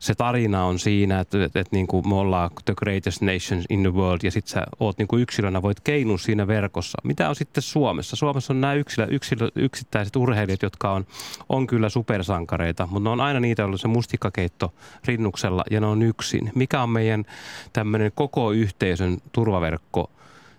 [0.00, 3.82] se tarina on siinä, että, että, että niin kuin me ollaan the greatest nation in
[3.82, 6.98] the world ja sitten sä oot niin kuin yksilönä, voit keinua siinä verkossa.
[7.04, 8.16] Mitä on sitten Suomessa?
[8.16, 11.06] Suomessa on nämä yksilö, yksilö, yksittäiset urheilijat, jotka on,
[11.48, 16.02] on kyllä supersankareita, mutta ne on aina niitä ollut se mustikkakeitto rinnuksella ja ne on
[16.02, 16.52] yksin.
[16.54, 17.24] Mikä on meidän
[17.72, 20.10] tämmöinen koko yhteisön turvaverkko,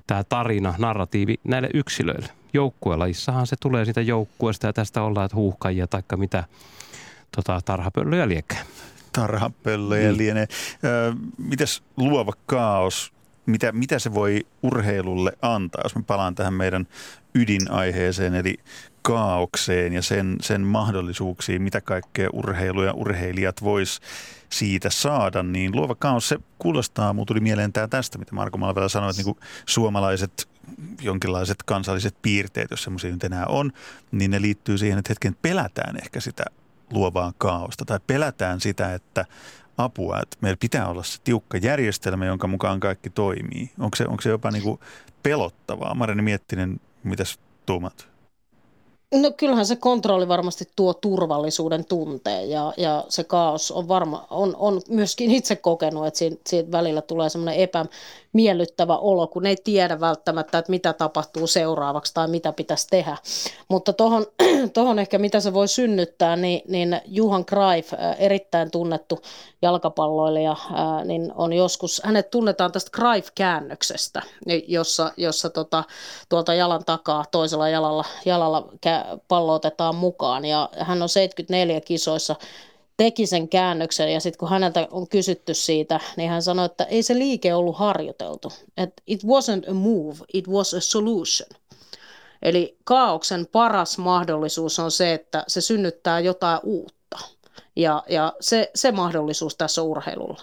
[0.08, 2.30] tämä tarina, narratiivi näille yksilöille?
[2.54, 6.44] Joukkuelajissahan se tulee siitä joukkueesta ja tästä ollaan huuhkajia tai mitä
[7.36, 8.64] tota, tarhapöllyjä liekkää
[9.13, 10.17] tarhapöllöjä niin.
[10.17, 10.47] lienee.
[11.38, 13.13] mitäs luova kaos,
[13.45, 16.88] mitä, mitä se voi urheilulle antaa, jos mä palaan tähän meidän
[17.36, 18.58] ydinaiheeseen, eli
[19.02, 24.00] kaaukseen ja sen, sen mahdollisuuksiin, mitä kaikkea urheilu ja urheilijat vois
[24.50, 28.89] siitä saada, niin luova kaos, se kuulostaa, mulla tuli mieleen tämä tästä, mitä Marko Malvela
[28.89, 30.50] sanoi, että niin suomalaiset
[31.02, 33.71] jonkinlaiset kansalliset piirteet, jos semmoisia nyt enää on,
[34.12, 36.45] niin ne liittyy siihen, että hetken pelätään ehkä sitä
[36.92, 39.26] luovaa kaaosta tai pelätään sitä, että
[39.78, 43.72] apua, että meillä pitää olla se tiukka järjestelmä, jonka mukaan kaikki toimii.
[43.80, 44.80] Onko se, onko se jopa niin kuin
[45.24, 45.96] pelottavaa?
[45.96, 48.11] Marjani Miettinen, mitäs tuumat?
[49.15, 54.56] No kyllähän se kontrolli varmasti tuo turvallisuuden tunteen ja, ja se kaos on, varma, on,
[54.60, 60.00] on myöskin itse kokenut, että siitä, siitä välillä tulee semmoinen epämiellyttävä olo, kun ei tiedä
[60.00, 63.17] välttämättä, että mitä tapahtuu seuraavaksi tai mitä pitäisi tehdä.
[63.67, 64.26] Mutta tuohon
[64.74, 69.19] tohon ehkä mitä se voi synnyttää, niin, niin Juhan Greif, erittäin tunnettu
[69.62, 70.56] jalkapalloilija,
[71.06, 74.21] niin on joskus, hänet tunnetaan tästä Greif-käännöksestä,
[74.67, 75.84] jossa, jossa tota,
[76.30, 78.67] tuolta jalan takaa toisella jalalla, jalalla
[79.28, 80.46] pallo otetaan mukaan.
[80.46, 82.36] Ja hän on 74 kisoissa
[82.98, 87.04] teki sen käännöksen ja sitten kun häneltä on kysytty siitä, niin hän sanoi, että ei
[87.04, 88.52] se liike ollut harjoiteltu.
[88.78, 91.50] että it wasn't a move, it was a solution.
[92.42, 97.18] Eli kaauksen paras mahdollisuus on se, että se synnyttää jotain uutta.
[97.76, 100.42] Ja, ja se, se mahdollisuus tässä urheilulla.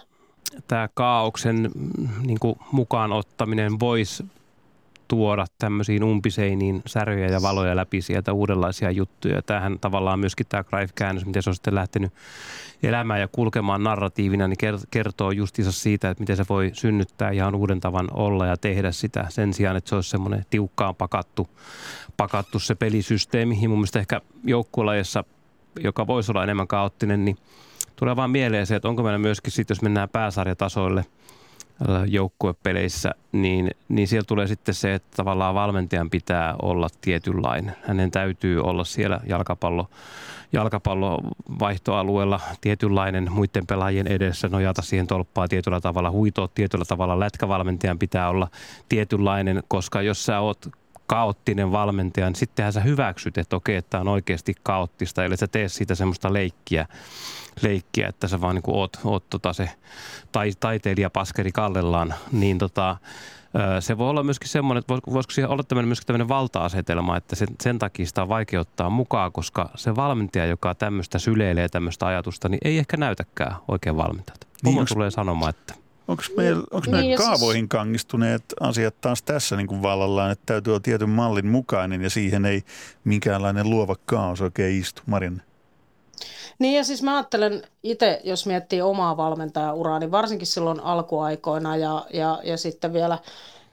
[0.67, 4.23] Tämä kaauksen mm, niin kuin, mukaan ottaminen voisi
[5.09, 9.41] tuoda tämmöisiin umpiseiniin säröjä ja valoja läpi sieltä uudenlaisia juttuja.
[9.41, 12.13] Tämähän tavallaan myöskin tämä Greif-käännös, miten se on sitten lähtenyt
[12.83, 14.57] elämään ja kulkemaan narratiivina, niin
[14.91, 19.25] kertoo justiinsa siitä, että miten se voi synnyttää ihan uuden tavan olla ja tehdä sitä
[19.29, 21.47] sen sijaan, että se olisi semmoinen tiukkaan pakattu,
[22.17, 23.59] pakattu se pelisysteemi.
[23.61, 25.23] Ja mun mielestä ehkä joukkuelajissa,
[25.79, 27.37] joka voisi olla enemmän kaoottinen, niin
[27.95, 31.05] tulee vaan mieleen se, että onko meillä myöskin sitten, jos mennään pääsarjatasoille–
[32.07, 37.75] joukkuepeleissä, niin, niin siellä tulee sitten se, että tavallaan valmentajan pitää olla tietynlainen.
[37.87, 39.89] Hänen täytyy olla siellä jalkapallo,
[40.53, 47.19] jalkapallovaihtoalueella tietynlainen muiden pelaajien edessä, nojata siihen tolppaa tietyllä tavalla, huitoa tietyllä tavalla.
[47.19, 48.47] Lätkävalmentajan pitää olla
[48.89, 50.69] tietynlainen, koska jos sä oot
[51.09, 55.69] kaoottinen valmentaja, niin sittenhän sä hyväksyt, että okei, että on oikeasti kaoottista, eli sä tee
[55.69, 56.85] siitä semmoista leikkiä,
[57.61, 59.69] leikkiä että sä vaan niin kuin oot, oot tota se
[60.31, 62.97] tai, taiteilija paskeri kallellaan, niin tota,
[63.79, 67.47] se voi olla myöskin semmoinen, että voisiko siihen olla tämmöinen, myöskin tämmöinen valta-asetelma, että sen,
[67.61, 72.49] sen takia sitä on vaikea ottaa mukaan, koska se valmentaja, joka tämmöistä syleilee tämmöistä ajatusta,
[72.49, 74.47] niin ei ehkä näytäkään oikein valmentajalta.
[74.63, 75.73] Niin tulee sanomaan, että
[76.09, 77.69] Onko meillä, onko meillä niin, kaavoihin siis...
[77.69, 82.45] kangistuneet asiat taas tässä niin kuin vallallaan, että täytyy olla tietyn mallin mukainen ja siihen
[82.45, 82.63] ei
[83.03, 85.01] minkäänlainen luova kaos oikein istu?
[85.05, 85.41] Marin?
[86.59, 92.05] Niin ja siis mä ajattelen itse, jos miettii omaa valmentajauraa, niin varsinkin silloin alkuaikoina ja,
[92.13, 93.17] ja, ja sitten vielä–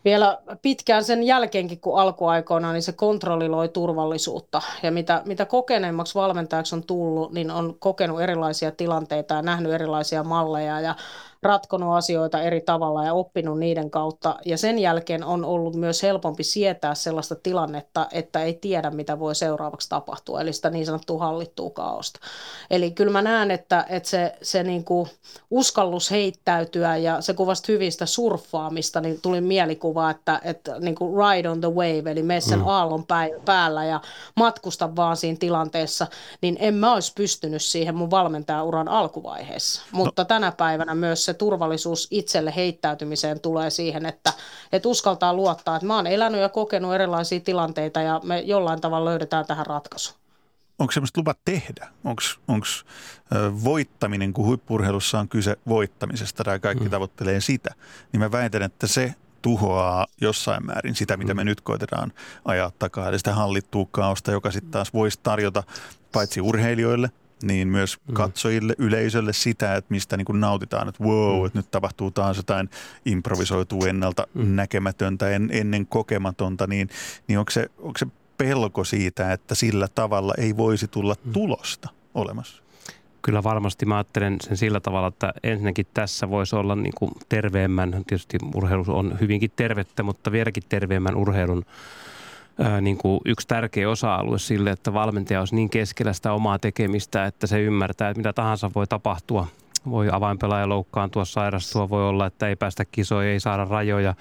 [0.06, 4.62] vielä pitkään sen jälkeenkin, kun alkuaikoina, niin se kontrolli loi turvallisuutta.
[4.82, 10.24] Ja mitä, mitä kokeneemmaksi valmentajaksi on tullut, niin on kokenut erilaisia tilanteita ja nähnyt erilaisia
[10.24, 10.94] malleja ja
[11.46, 14.36] ratkonut asioita eri tavalla ja oppinut niiden kautta.
[14.44, 19.34] Ja sen jälkeen on ollut myös helpompi sietää sellaista tilannetta, että ei tiedä, mitä voi
[19.34, 22.20] seuraavaksi tapahtua, eli sitä niin sanottua hallittua kaaosta.
[22.70, 25.08] Eli kyllä mä näen, että, että se, se niin kuin
[25.50, 31.48] uskallus heittäytyä ja se kuvasta hyvistä surffaamista, niin tuli mielikuva, että, että niin kuin ride
[31.48, 32.68] on the wave, eli mene sen mm.
[32.68, 33.04] aallon
[33.44, 34.00] päällä ja
[34.36, 36.06] matkusta vaan siinä tilanteessa,
[36.42, 39.82] niin en mä olisi pystynyt siihen mun valmentajauran alkuvaiheessa.
[39.92, 40.26] Mutta no.
[40.26, 44.32] tänä päivänä myös se turvallisuus itselle heittäytymiseen tulee siihen, että,
[44.72, 49.10] että uskaltaa luottaa, että mä oon elänyt ja kokenut erilaisia tilanteita ja me jollain tavalla
[49.10, 50.14] löydetään tähän ratkaisu.
[50.78, 51.88] Onko semmoista lupa tehdä?
[52.48, 52.66] Onko
[53.64, 56.90] voittaminen, kun huippurheilussa on kyse voittamisesta tai kaikki mm.
[56.90, 57.74] tavoittelee sitä,
[58.12, 61.46] niin mä väitän, että se tuhoaa jossain määrin sitä, mitä me mm.
[61.46, 62.12] nyt koitetaan
[62.44, 63.08] ajaa takaa.
[63.08, 65.62] Eli sitä hallittua kaosta, joka sitten taas voisi tarjota
[66.12, 67.10] paitsi urheilijoille–
[67.42, 68.14] niin myös mm.
[68.14, 68.84] katsojille, mm.
[68.84, 71.46] yleisölle sitä, että mistä niin kuin nautitaan, että wow, mm.
[71.46, 72.70] että nyt tapahtuu taas jotain
[73.04, 74.56] improvisoitua ennalta mm.
[74.56, 76.88] näkemätöntä, en, ennen kokematonta, niin,
[77.28, 78.06] niin onko, se, onko se
[78.38, 81.32] pelko siitä, että sillä tavalla ei voisi tulla mm.
[81.32, 82.62] tulosta olemassa?
[83.22, 88.04] Kyllä varmasti mä ajattelen sen sillä tavalla, että ensinnäkin tässä voisi olla niin kuin terveemmän,
[88.06, 91.64] tietysti urheilu on hyvinkin tervettä, mutta vieläkin terveemmän urheilun
[92.80, 97.46] niin kuin yksi tärkeä osa-alue sille, että valmentaja olisi niin keskellä sitä omaa tekemistä, että
[97.46, 99.46] se ymmärtää, että mitä tahansa voi tapahtua.
[99.90, 104.14] Voi avainpelaaja loukkaantua, sairastua, voi olla, että ei päästä kisoihin, ei saada rajoja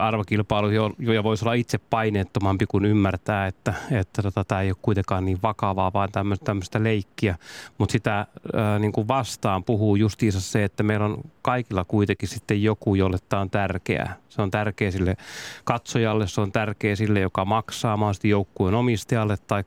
[0.00, 5.24] arvokilpailu jo voisi olla itse paineettomampi kuin ymmärtää, että, että tota, tämä ei ole kuitenkaan
[5.24, 7.36] niin vakavaa, vaan tämmöistä, tämmöistä leikkiä.
[7.78, 12.62] Mutta sitä ää, niin kuin vastaan puhuu justiinsa se, että meillä on kaikilla kuitenkin sitten
[12.62, 14.16] joku, jolle tämä on tärkeää.
[14.28, 15.16] Se on tärkeä sille
[15.64, 19.64] katsojalle, se on tärkeä sille, joka maksaa mahdollisesti joukkueen omistajalle tai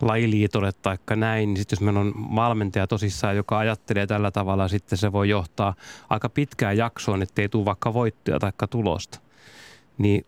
[0.00, 1.48] lajiliitolle tai näin.
[1.48, 5.74] Niin sitten jos meillä on valmentaja tosissaan, joka ajattelee tällä tavalla, sitten se voi johtaa
[6.10, 9.21] aika pitkään jaksoon, ettei tule vaikka voittoja tai tulosta
[9.98, 10.24] niin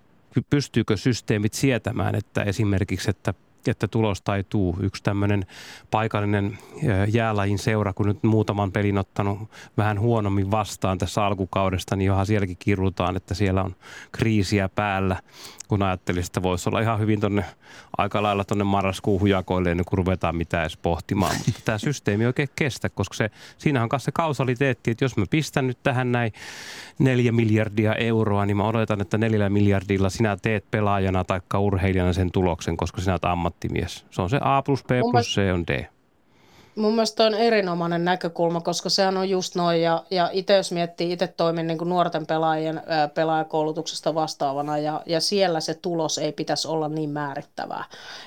[0.50, 3.34] pystyykö systeemit sietämään, että esimerkiksi, että
[3.70, 4.76] että tulosta ei tuu.
[4.80, 5.46] Yksi tämmöinen
[5.90, 6.58] paikallinen
[7.08, 9.38] jäälajin seura, kun nyt muutaman pelin ottanut
[9.76, 13.76] vähän huonommin vastaan tässä alkukaudesta, niin johan sielläkin kirrutaan, että siellä on
[14.12, 15.16] kriisiä päällä
[15.68, 17.44] kun ajattelin, että voisi olla ihan hyvin tonne,
[17.98, 21.36] aika lailla tuonne marraskuun hujakoille ennen kuin ruvetaan mitään edes pohtimaan.
[21.46, 25.24] Mutta tämä systeemi ei oikein kestä, koska se, siinähän on se kausaliteetti, että jos mä
[25.30, 26.32] pistän nyt tähän näin
[26.98, 32.32] neljä miljardia euroa, niin mä odotan, että neljällä miljardilla sinä teet pelaajana tai urheilijana sen
[32.32, 33.24] tuloksen, koska sinä olet
[33.54, 34.04] ammattimies.
[34.10, 35.86] Se on se A plus B plus C on D.
[36.76, 39.82] Mun mielestä on erinomainen näkökulma, koska sehän on just noin.
[39.82, 45.20] Ja, ja itse jos miettii, itse toimin niin nuorten pelaajien ää, pelaajakoulutuksesta vastaavana ja, ja
[45.20, 47.84] siellä se tulos ei pitäisi olla niin määrittävää.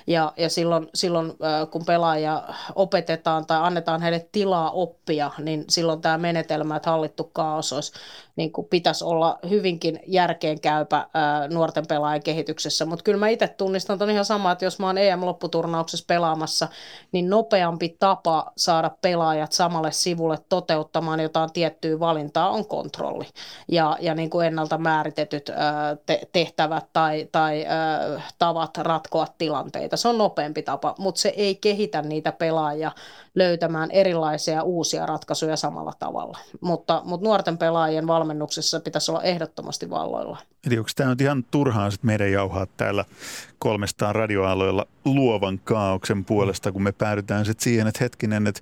[0.08, 2.44] Ja, ja silloin, silloin ää, kun pelaaja
[2.76, 7.92] opetetaan tai annetaan heille tilaa oppia, niin silloin tämä menetelmä, että hallittu kaos olisi
[8.36, 12.86] niin kuin pitäisi olla hyvinkin järkeenkäypä ää, nuorten pelaajien kehityksessä.
[12.86, 16.68] Mutta kyllä mä itse tunnistan, että on ihan sama, että jos mä oon EM-lopputurnauksessa pelaamassa,
[17.12, 23.26] niin nopeampi tapa saada pelaajat samalle sivulle toteuttamaan jotain tiettyä valintaa on kontrolli
[23.68, 27.66] ja, ja niin kuin ennalta määritetyt ää, te- tehtävät tai, tai
[28.40, 29.98] tavat ratkoa tilanteita.
[29.98, 32.92] Se on nopeampi tapa, mutta se ei kehitä niitä pelaajia
[33.36, 36.38] löytämään erilaisia uusia ratkaisuja samalla tavalla.
[36.62, 40.38] Mutta, mutta nuorten pelaajien valmennuksessa pitäisi olla ehdottomasti valloilla.
[40.66, 43.06] Eli onko tämä nyt ihan turhaan sit meidän jauhaa täällä
[43.60, 48.62] kolmestaan radioaloilla luovan kaauksen puolesta, kun me päädytään sitten siihen, että hetkinen, että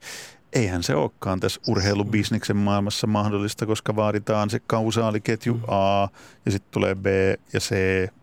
[0.54, 5.62] eihän se olekaan tässä urheilubisniksen maailmassa mahdollista, koska vaaditaan se kausaaliketju mm.
[5.68, 6.08] A
[6.46, 7.06] ja sitten tulee B
[7.54, 7.76] ja C,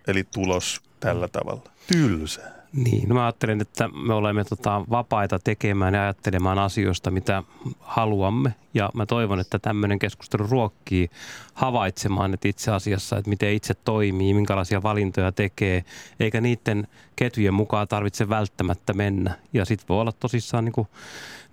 [0.07, 1.63] eli tulos tällä tavalla.
[1.87, 2.62] Tylsää.
[2.73, 7.43] Niin, no mä ajattelen, että me olemme tota, vapaita tekemään ja ajattelemaan asioista, mitä
[7.81, 8.55] haluamme.
[8.75, 11.11] Ja mä toivon, että tämmöinen keskustelu ruokkii
[11.55, 15.85] havaitsemaan, että itse asiassa, että miten itse toimii, minkälaisia valintoja tekee,
[16.21, 19.35] eikä niiden ketjujen mukaan tarvitse välttämättä mennä.
[19.53, 20.89] Ja sitten voi olla tosissaan niin kuin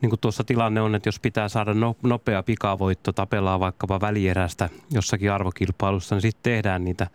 [0.02, 4.70] niin kuin tuossa tilanne on, että jos pitää saada no, nopea pikavoitto, tapellaan vaikkapa välierästä
[4.92, 7.08] jossakin arvokilpailussa, niin sitten tehdään niitä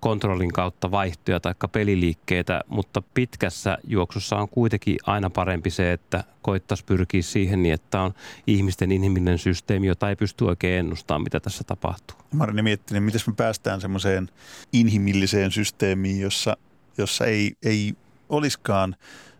[0.00, 3.02] kontrollin kautta vaihtoja tai peliliikkeitä, mutta
[3.36, 8.14] pitkässä juoksussa on kuitenkin aina parempi se, että koittaisi pyrkiä siihen niin, että on
[8.46, 12.16] ihmisten inhimillinen systeemi, jota ei pysty oikein ennustamaan, mitä tässä tapahtuu.
[12.32, 14.28] Marini miettinen, miten me päästään semmoiseen
[14.72, 16.56] inhimilliseen systeemiin, jossa,
[16.98, 17.94] jossa ei, ei
[18.28, 18.96] olisikaan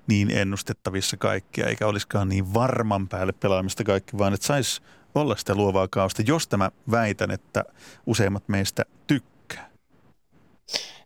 [0.06, 4.82] niin ennustettavissa kaikkia, eikä olisikaan niin varman päälle pelaamista kaikki, vaan että saisi
[5.14, 7.64] olla sitä luovaa kaosta, jos tämä väitän, että
[8.06, 9.70] useimmat meistä tykkää.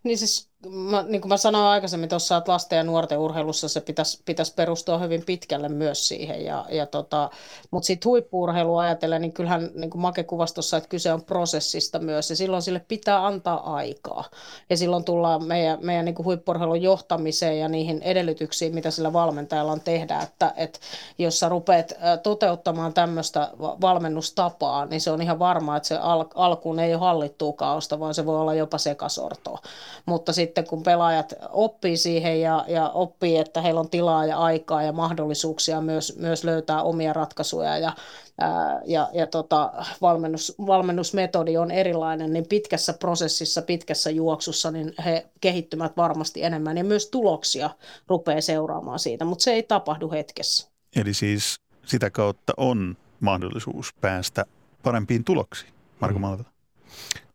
[0.04, 3.80] Niin siis mä, niin kuin mä sanoin aikaisemmin tuossa, että lasten ja nuorten urheilussa se
[3.80, 6.44] pitäisi, pitäisi perustua hyvin pitkälle myös siihen.
[6.44, 7.30] Ja, ja tota,
[7.70, 12.30] Mutta sitten huippuurheilua ajatellen, niin kyllähän niin kuin Make kuvasi että kyse on prosessista myös,
[12.30, 14.24] ja silloin sille pitää antaa aikaa.
[14.70, 19.72] Ja silloin tullaan meidän, meidän niin kuin huippuurheilun johtamiseen ja niihin edellytyksiin, mitä sillä valmentajalla
[19.72, 20.78] on tehdä, että, että
[21.18, 21.92] jos sä rupeat
[22.22, 27.52] toteuttamaan tämmöistä valmennustapaa, niin se on ihan varmaa, että se al- alkuun ei ole hallittua
[28.00, 29.58] vaan se voi olla jopa sekasortoa.
[30.06, 34.38] Mutta sitten sitten kun pelaajat oppii siihen ja, ja oppii, että heillä on tilaa ja
[34.38, 37.92] aikaa ja mahdollisuuksia myös, myös löytää omia ratkaisuja ja,
[38.40, 45.26] ää, ja, ja tota, valmennus, valmennusmetodi on erilainen, niin pitkässä prosessissa, pitkässä juoksussa, niin he
[45.40, 47.70] kehittymät varmasti enemmän ja myös tuloksia
[48.08, 50.68] rupeaa seuraamaan siitä, mutta se ei tapahdu hetkessä.
[50.96, 54.44] Eli siis sitä kautta on mahdollisuus päästä
[54.82, 56.20] parempiin tuloksiin, Marko mm.
[56.20, 56.50] Malvela.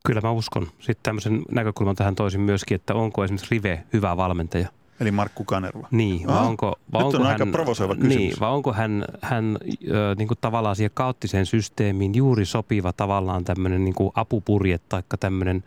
[0.05, 0.67] Kyllä mä uskon.
[0.79, 4.67] Sitten tämmöisen näkökulman tähän toisin myöskin, että onko esimerkiksi Rive hyvä valmentaja.
[4.99, 5.87] Eli Markku Kanerva.
[5.91, 8.17] Niin, vai onko, vai Nyt onko on hän, aika provosoiva kysymys.
[8.17, 9.57] Niin, vai onko hän, hän
[9.89, 15.03] ö, niin kuin tavallaan siihen kaoottiseen systeemiin juuri sopiva tavallaan tämmöinen niin kuin apupurje tai
[15.19, 15.63] tämmöinen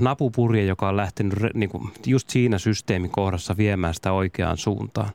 [0.00, 5.10] napupurje, joka on lähtenyt niin kuin just siinä systeemikohdassa viemään sitä oikeaan suuntaan.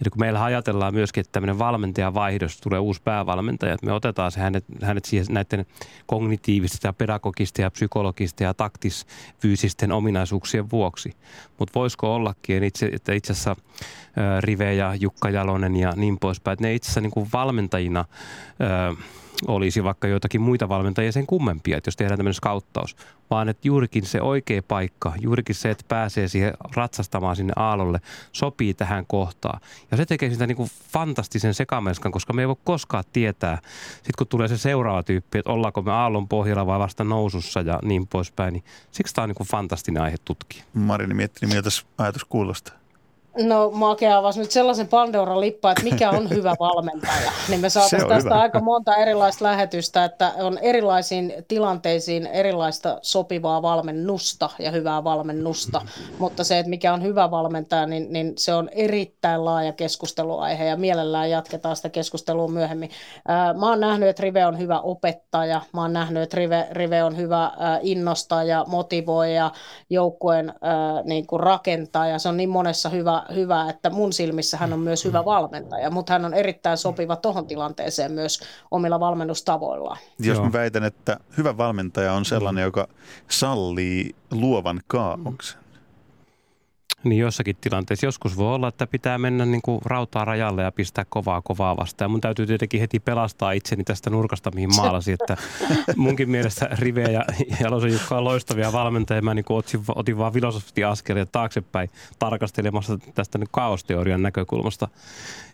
[0.00, 4.40] Eli kun meillä ajatellaan myöskin, että tämmöinen valmentajavaihdos, tulee uusi päävalmentaja, että me otetaan se
[4.40, 5.66] hänet, hänet siihen näiden
[6.06, 11.12] kognitiivisten ja pedagogisten ja psykologisten ja taktisfyysisten ominaisuuksien vuoksi.
[11.58, 13.56] Mutta voisiko ollakin, itse, että itse asiassa
[14.40, 18.04] Rive ja Jukka Jalonen ja niin poispäin, että ne itse asiassa niin kuin valmentajina
[19.46, 22.96] olisi vaikka joitakin muita valmentajia sen kummempia, että jos tehdään tämmöinen skauttaus,
[23.30, 28.00] vaan että juurikin se oikea paikka, juurikin se, että pääsee siihen ratsastamaan sinne aallolle,
[28.32, 29.60] sopii tähän kohtaan.
[29.90, 33.58] Ja se tekee sitä niin kuin fantastisen sekamelskan, koska me ei voi koskaan tietää,
[33.94, 37.78] sitten kun tulee se seuraava tyyppi, että ollaanko me aallon pohjalla vai vasta nousussa ja
[37.82, 40.64] niin poispäin, niin siksi tämä on niin kuin fantastinen aihe tutkia.
[40.74, 42.83] Marini mietti, miltä ajatus kuulostaa?
[43.42, 47.32] No Make avasi nyt sellaisen Pandoran lippa, että mikä on hyvä valmentaja.
[47.48, 48.40] Niin me saataisiin tästä hyvä.
[48.40, 55.78] aika monta erilaista lähetystä, että on erilaisiin tilanteisiin erilaista sopivaa valmennusta ja hyvää valmennusta.
[55.78, 56.16] Mm-hmm.
[56.18, 60.76] Mutta se, että mikä on hyvä valmentaja, niin, niin se on erittäin laaja keskusteluaihe ja
[60.76, 62.90] mielellään jatketaan sitä keskustelua myöhemmin.
[63.58, 65.60] Mä oon nähnyt, että Rive on hyvä opettaja.
[65.72, 69.50] Mä oon nähnyt, että Rive, Rive on hyvä innostaja, motivoija,
[69.90, 70.54] joukkueen
[71.04, 72.18] niin kuin rakentaja.
[72.18, 76.12] Se on niin monessa hyvä hyvä, että mun silmissä hän on myös hyvä valmentaja, mutta
[76.12, 79.98] hän on erittäin sopiva tuohon tilanteeseen myös omilla valmennustavoillaan.
[80.18, 82.88] Jos mä väitän, että hyvä valmentaja on sellainen, joka
[83.28, 85.63] sallii luovan kaauksen.
[87.04, 91.04] Niin jossakin tilanteessa joskus voi olla, että pitää mennä niin kuin rautaa rajalle ja pistää
[91.08, 92.10] kovaa kovaa vastaan.
[92.10, 95.36] Mun täytyy tietenkin heti pelastaa itseni tästä nurkasta, mihin maalasi, että
[95.96, 97.24] munkin mielestä Rive ja
[97.60, 99.22] Jalosen Jukka on loistavia valmentajia.
[99.22, 104.88] Mä niin kuin otin, otin vaan filosofisesti askelia taaksepäin tarkastelemassa tästä niin kaosteorian näkökulmasta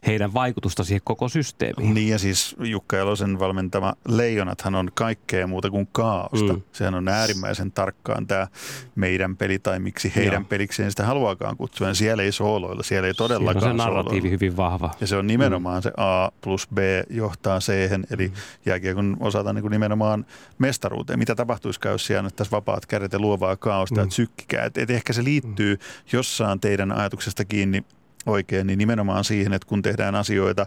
[0.07, 1.95] heidän vaikutusta siihen koko systeemiin.
[1.95, 6.53] Niin ja siis Jukka Jalosen valmentama Leijonathan on kaikkea muuta kuin kaaosta.
[6.53, 6.63] Mm.
[6.73, 8.47] Sehän on äärimmäisen tarkkaan tämä
[8.95, 10.49] meidän peli tai miksi heidän Joo.
[10.49, 11.07] pelikseen sitä
[11.41, 11.89] haluaakaan kutsua.
[11.89, 14.31] Ja siellä ei sooloilla, siellä ei todellakaan Siellä on se narratiivi sooloilla.
[14.31, 14.91] hyvin vahva.
[15.01, 15.83] Ja se on nimenomaan mm.
[15.83, 16.79] se A plus B
[17.11, 17.73] johtaa C,
[18.11, 18.35] eli mm.
[18.67, 20.27] jääkiekon osalta niin kuin nimenomaan
[20.59, 21.19] mestaruuteen.
[21.19, 24.07] Mitä tapahtuisi, jos siellä tässä vapaat kädet ja luovaa kaaosta mm.
[24.07, 24.65] ja sykkikää.
[24.65, 25.81] Et, et ehkä se liittyy mm.
[26.13, 27.85] jossain teidän ajatuksesta kiinni
[28.27, 30.67] oikein, niin nimenomaan siihen, että kun tehdään asioita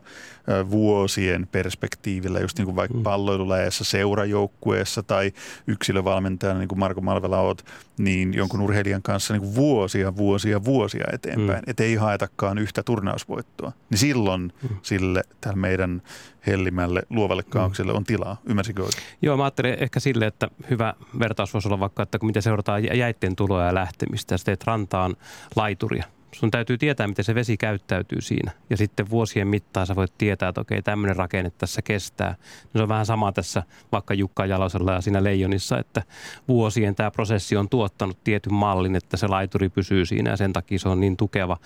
[0.70, 3.04] vuosien perspektiivillä, just niin kuin vaikka mm.
[3.04, 5.32] palloiluläjässä, seurajoukkueessa tai
[5.68, 7.66] yksilövalmentajana, niin kuin Marko Malvela oot,
[7.97, 11.70] niin jonkun urheilijan kanssa niin kuin vuosia, vuosia, vuosia eteenpäin, mm.
[11.70, 13.72] ettei haetakaan yhtä turnausvoittoa.
[13.89, 14.70] Niin silloin mm.
[14.82, 16.01] sille tällä meidän
[16.47, 18.41] hellimälle luovalle kaaukselle on tilaa.
[18.45, 19.04] Ymmärsikö oikein?
[19.22, 22.97] Joo, mä ajattelin ehkä sille, että hyvä vertaus voisi olla vaikka, että kun miten seurataan
[22.97, 25.16] jäitten tuloa ja lähtemistä ja sitten rantaan
[25.56, 26.04] laituria
[26.34, 28.52] sun täytyy tietää, miten se vesi käyttäytyy siinä.
[28.70, 32.36] Ja sitten vuosien mittaan sä voit tietää, että okei, tämmöinen rakenne tässä kestää.
[32.64, 36.04] No se on vähän sama tässä vaikka Jukka Jalosella ja siinä Leijonissa, että
[36.48, 40.80] vuosien tämä prosessi on tuottanut tietyn mallin, että se laituri pysyy siinä ja sen takia
[40.80, 41.58] se on niin tukeva.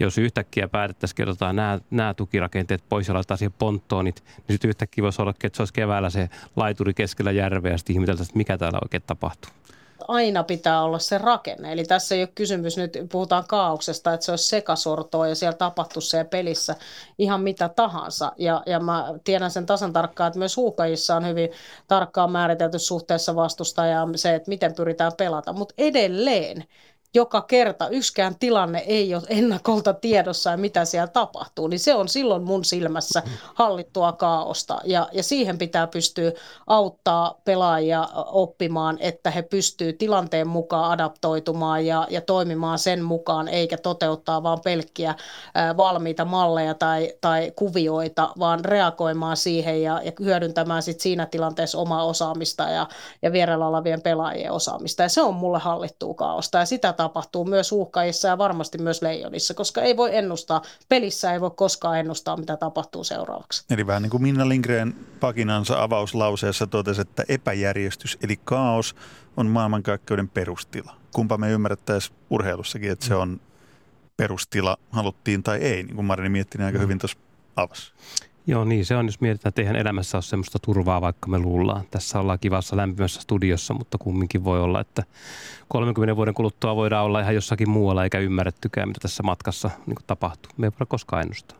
[0.00, 4.68] Jos yhtäkkiä päätettäisiin, että otetaan nämä, nämä tukirakenteet pois ja laitetaan siihen ponttoonit, niin sitten
[4.68, 8.38] yhtäkkiä voisi olla, että se olisi keväällä se laituri keskellä järveä ja sitten ihmeteltäisiin, että
[8.38, 9.50] mikä täällä oikein tapahtuu
[10.08, 11.72] aina pitää olla se rakenne.
[11.72, 16.02] Eli tässä ei ole kysymys, nyt puhutaan kaauksesta, että se olisi sekasortoa ja siellä tapahtuu
[16.02, 16.74] se pelissä
[17.18, 18.32] ihan mitä tahansa.
[18.36, 21.50] Ja, ja mä tiedän sen tasan tarkkaan, että myös huukajissa on hyvin
[21.88, 25.52] tarkkaan määritelty suhteessa vastustajaan se, että miten pyritään pelata.
[25.52, 26.64] Mutta edelleen
[27.16, 32.08] joka kerta yksikään tilanne ei ole ennakolta tiedossa ja mitä siellä tapahtuu, niin se on
[32.08, 33.22] silloin mun silmässä
[33.54, 34.78] hallittua kaaosta.
[34.84, 36.32] Ja, ja siihen pitää pystyä
[36.66, 43.78] auttaa pelaajia oppimaan, että he pystyy tilanteen mukaan adaptoitumaan ja, ja toimimaan sen mukaan, eikä
[43.78, 45.14] toteuttaa vaan pelkkiä
[45.54, 51.78] ää, valmiita malleja tai, tai kuvioita, vaan reagoimaan siihen ja, ja hyödyntämään sit siinä tilanteessa
[51.78, 52.88] omaa osaamista ja,
[53.22, 55.02] ja vierellä olevien pelaajien osaamista.
[55.02, 56.92] Ja se on mulle hallittua kaaosta ja sitä
[57.48, 62.36] myös uhkaissa ja varmasti myös leijonissa, koska ei voi ennustaa, pelissä ei voi koskaan ennustaa,
[62.36, 63.64] mitä tapahtuu seuraavaksi.
[63.70, 68.94] Eli vähän niin kuin Minna Lindgren pakinansa avauslauseessa totesi, että epäjärjestys eli kaos
[69.36, 70.94] on maailmankaikkeuden perustila.
[71.14, 73.40] Kumpa me ymmärrettäisiin urheilussakin, että se on
[74.16, 76.82] perustila, haluttiin tai ei, niin kuin Marini mietti niin aika mm.
[76.82, 77.18] hyvin tuossa
[77.56, 77.92] avasi.
[78.48, 81.84] Joo, niin se on, jos mietitään, että eihän elämässä ole semmoista turvaa, vaikka me luullaan.
[81.90, 85.02] Tässä ollaan kivassa lämpimässä studiossa, mutta kumminkin voi olla, että
[85.68, 90.52] 30 vuoden kuluttua voidaan olla ihan jossakin muualla eikä ymmärrettykään, mitä tässä matkassa niin tapahtuu.
[90.56, 91.58] Me ei voida koskaan ennustaa.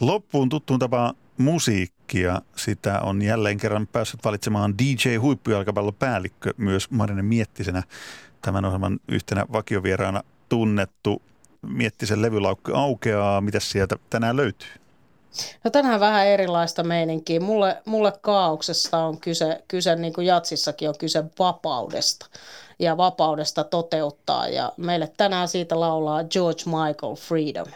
[0.00, 2.42] Loppuun tuttuun tapaan musiikkia.
[2.56, 5.08] Sitä on jälleen kerran päässyt valitsemaan DJ
[5.98, 7.82] päällikkö myös Marine Miettisenä
[8.42, 11.22] tämän ohjelman yhtenä vakiovieraana tunnettu.
[11.62, 13.40] Miettisen levylaukku aukeaa.
[13.40, 14.83] Mitä sieltä tänään löytyy?
[15.64, 17.40] No tänään vähän erilaista meininkiä.
[17.40, 22.26] Mulle, mulle kaauksesta on kyse, kyse niin kuin jatsissakin on kyse vapaudesta
[22.78, 24.48] ja vapaudesta toteuttaa.
[24.48, 27.66] Ja meille tänään siitä laulaa George Michael Freedom.